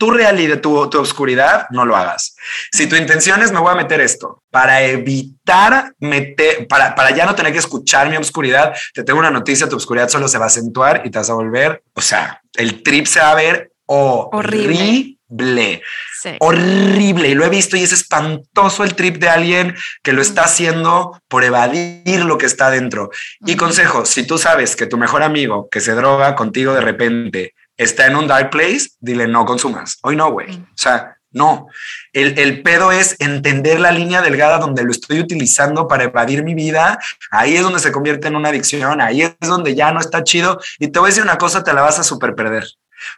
[0.02, 2.34] tu realidad, tu, tu oscuridad, no lo hagas.
[2.72, 7.24] Si tu intención es me voy a meter esto para evitar meter, para, para ya
[7.24, 10.46] no tener que escuchar mi oscuridad, te tengo una noticia, tu oscuridad solo se va
[10.46, 13.70] a acentuar y te vas a volver, o sea, el trip se va a ver
[13.86, 15.18] horrible.
[15.28, 15.82] horrible.
[16.20, 16.30] Sí.
[16.40, 17.28] Horrible.
[17.28, 21.16] Y lo he visto y es espantoso el trip de alguien que lo está haciendo
[21.28, 23.10] por evadir lo que está dentro.
[23.46, 27.54] Y consejo, si tú sabes que tu mejor amigo que se droga contigo de repente
[27.82, 29.98] está en un dark place, dile no consumas.
[30.02, 30.56] Hoy no, güey.
[30.56, 31.68] O sea, no.
[32.12, 36.54] El, el, pedo es entender la línea delgada donde lo estoy utilizando para evadir mi
[36.54, 36.98] vida.
[37.30, 39.00] Ahí es donde se convierte en una adicción.
[39.00, 40.60] Ahí es donde ya no está chido.
[40.78, 42.66] Y te voy a decir una cosa, te la vas a super perder.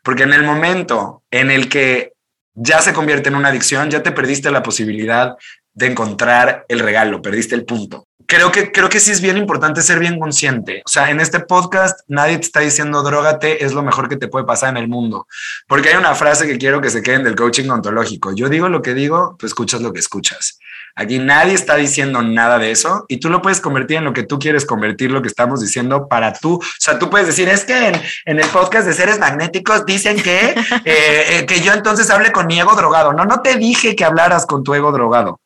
[0.02, 2.12] Porque en el momento en el que
[2.54, 5.36] ya se convierte en una adicción, ya te perdiste la posibilidad
[5.74, 8.06] de encontrar el regalo, perdiste el punto.
[8.26, 10.82] Creo que, creo que sí es bien importante ser bien consciente.
[10.86, 14.28] O sea, en este podcast nadie te está diciendo drogate es lo mejor que te
[14.28, 15.26] puede pasar en el mundo.
[15.68, 18.32] Porque hay una frase que quiero que se queden del coaching ontológico.
[18.34, 20.58] Yo digo lo que digo, tú escuchas lo que escuchas.
[20.96, 24.22] Aquí nadie está diciendo nada de eso y tú lo puedes convertir en lo que
[24.22, 26.54] tú quieres convertir lo que estamos diciendo para tú.
[26.54, 27.88] O sea, tú puedes decir, es que
[28.24, 30.50] en, el podcast de seres magnéticos dicen que,
[30.84, 33.12] eh, eh, que yo entonces hable con mi ego drogado.
[33.12, 35.40] No, no te dije que hablaras con tu ego drogado.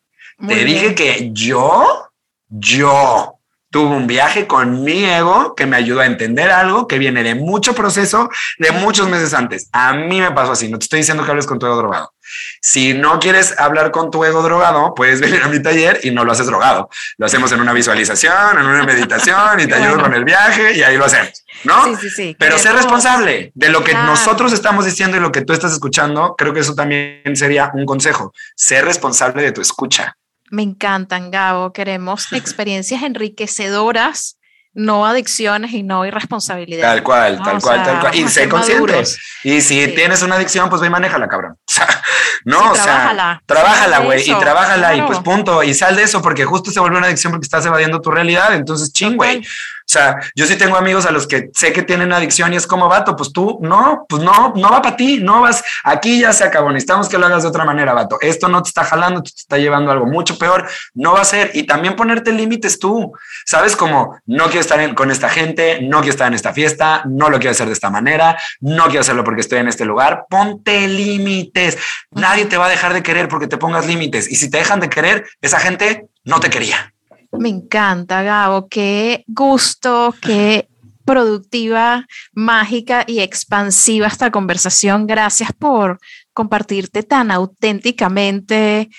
[0.47, 2.11] Te dije que yo,
[2.49, 3.39] yo
[3.70, 7.34] tuve un viaje con mi ego que me ayudó a entender algo que viene de
[7.34, 9.68] mucho proceso, de muchos meses antes.
[9.72, 10.68] A mí me pasó así.
[10.68, 12.12] No te estoy diciendo que hables con tu ego drogado.
[12.61, 16.24] Si no quieres hablar con tu ego drogado, puedes venir a mi taller y no
[16.24, 16.89] lo haces drogado.
[17.16, 20.82] Lo hacemos en una visualización, en una meditación y te ayudo con el viaje y
[20.82, 21.84] ahí lo hacemos, ¿no?
[21.84, 22.36] Sí, sí, sí.
[22.39, 26.34] Pero ser responsable de lo que nosotros estamos diciendo y lo que tú estás escuchando.
[26.36, 28.32] Creo que eso también sería un consejo.
[28.55, 30.18] Ser responsable de tu escucha.
[30.51, 31.73] Me encantan, Gabo.
[31.73, 34.39] Queremos experiencias enriquecedoras
[34.79, 36.83] no adicciones y no irresponsabilidad.
[36.83, 38.15] Tal cual, tal cual, tal cual.
[38.15, 39.03] Y sé consciente.
[39.43, 41.57] Y si tienes una adicción, pues ve y manéjala, cabrón.
[42.45, 43.99] no, o sea, trabájala.
[44.01, 45.65] Güey, y trabájala y pues punto.
[45.65, 48.55] Y sal de eso porque justo se vuelve una adicción porque estás evadiendo tu realidad.
[48.55, 49.45] Entonces, ching, güey.
[49.89, 52.66] O sea, yo sí tengo amigos a los que sé que tienen adicción y es
[52.66, 56.34] como vato, pues tú no, pues no, no va para ti, no vas, aquí ya
[56.34, 58.18] se acabó, necesitamos que lo hagas de otra manera, vato.
[58.20, 61.53] Esto no te está jalando, te está llevando algo mucho peor, no va a ser.
[61.55, 63.12] Y también ponerte límites tú,
[63.47, 67.30] sabes como no quiero estar con esta gente, no quiero estar en esta fiesta, no
[67.30, 70.26] lo quiero hacer de esta manera, no quiero hacerlo porque estoy en este lugar.
[70.28, 71.78] Ponte límites.
[72.11, 74.30] Nadie te va a dejar de querer porque te pongas límites.
[74.30, 76.93] Y si te dejan de querer, esa gente no te quería.
[77.33, 78.68] Me encanta, Gabo.
[78.68, 80.68] Qué gusto, qué
[81.05, 85.07] productiva, mágica y expansiva esta conversación.
[85.07, 85.99] Gracias por
[86.33, 88.91] compartirte tan auténticamente,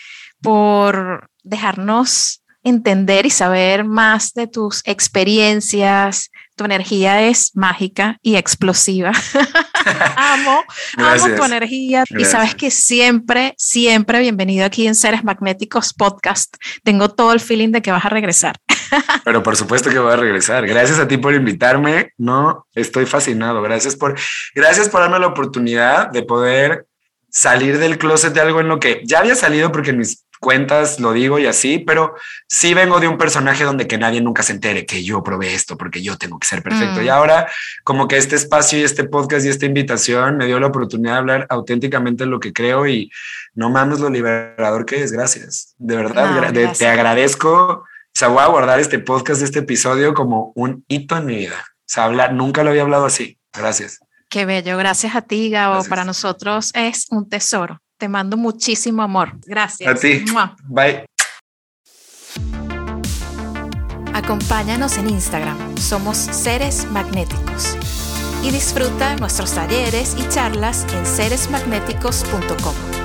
[0.42, 9.12] por dejarnos entender y saber más de tus experiencias, tu energía es mágica y explosiva.
[10.16, 10.64] amo,
[10.98, 16.56] amo tu energía y sabes que siempre, siempre bienvenido aquí en Seres Magnéticos Podcast.
[16.84, 18.58] Tengo todo el feeling de que vas a regresar.
[19.24, 20.68] Pero por supuesto que voy a regresar.
[20.68, 22.14] Gracias a ti por invitarme.
[22.18, 23.62] No, estoy fascinado.
[23.62, 24.20] Gracias por,
[24.54, 26.88] gracias por darme la oportunidad de poder
[27.30, 31.12] salir del closet de algo en lo que ya había salido porque mis cuentas, lo
[31.14, 32.16] digo y así, pero
[32.48, 35.78] sí vengo de un personaje donde que nadie nunca se entere que yo probé esto
[35.78, 37.02] porque yo tengo que ser perfecto.
[37.02, 37.12] Y mm.
[37.12, 37.48] ahora
[37.84, 41.20] como que este espacio y este podcast y esta invitación me dio la oportunidad de
[41.20, 43.12] hablar auténticamente lo que creo y
[43.54, 45.12] no mames lo liberador que es.
[45.12, 45.76] Gracias.
[45.78, 47.50] De verdad, te agradezco.
[47.50, 51.66] O sea, voy a guardar este podcast, este episodio como un hito en mi vida.
[51.68, 53.38] O sea, hablar, nunca lo había hablado así.
[53.54, 54.00] Gracias.
[54.30, 54.78] Qué bello.
[54.78, 55.84] Gracias a ti, Gabo.
[55.86, 57.82] Para nosotros es un tesoro.
[58.00, 59.38] Te mando muchísimo amor.
[59.46, 59.92] Gracias.
[59.92, 60.24] A ti.
[60.64, 61.06] Bye.
[64.14, 65.78] Acompáñanos en Instagram.
[65.78, 67.76] Somos Seres Magnéticos.
[68.42, 72.99] Y disfruta nuestros talleres y charlas en seresmagnéticos.com.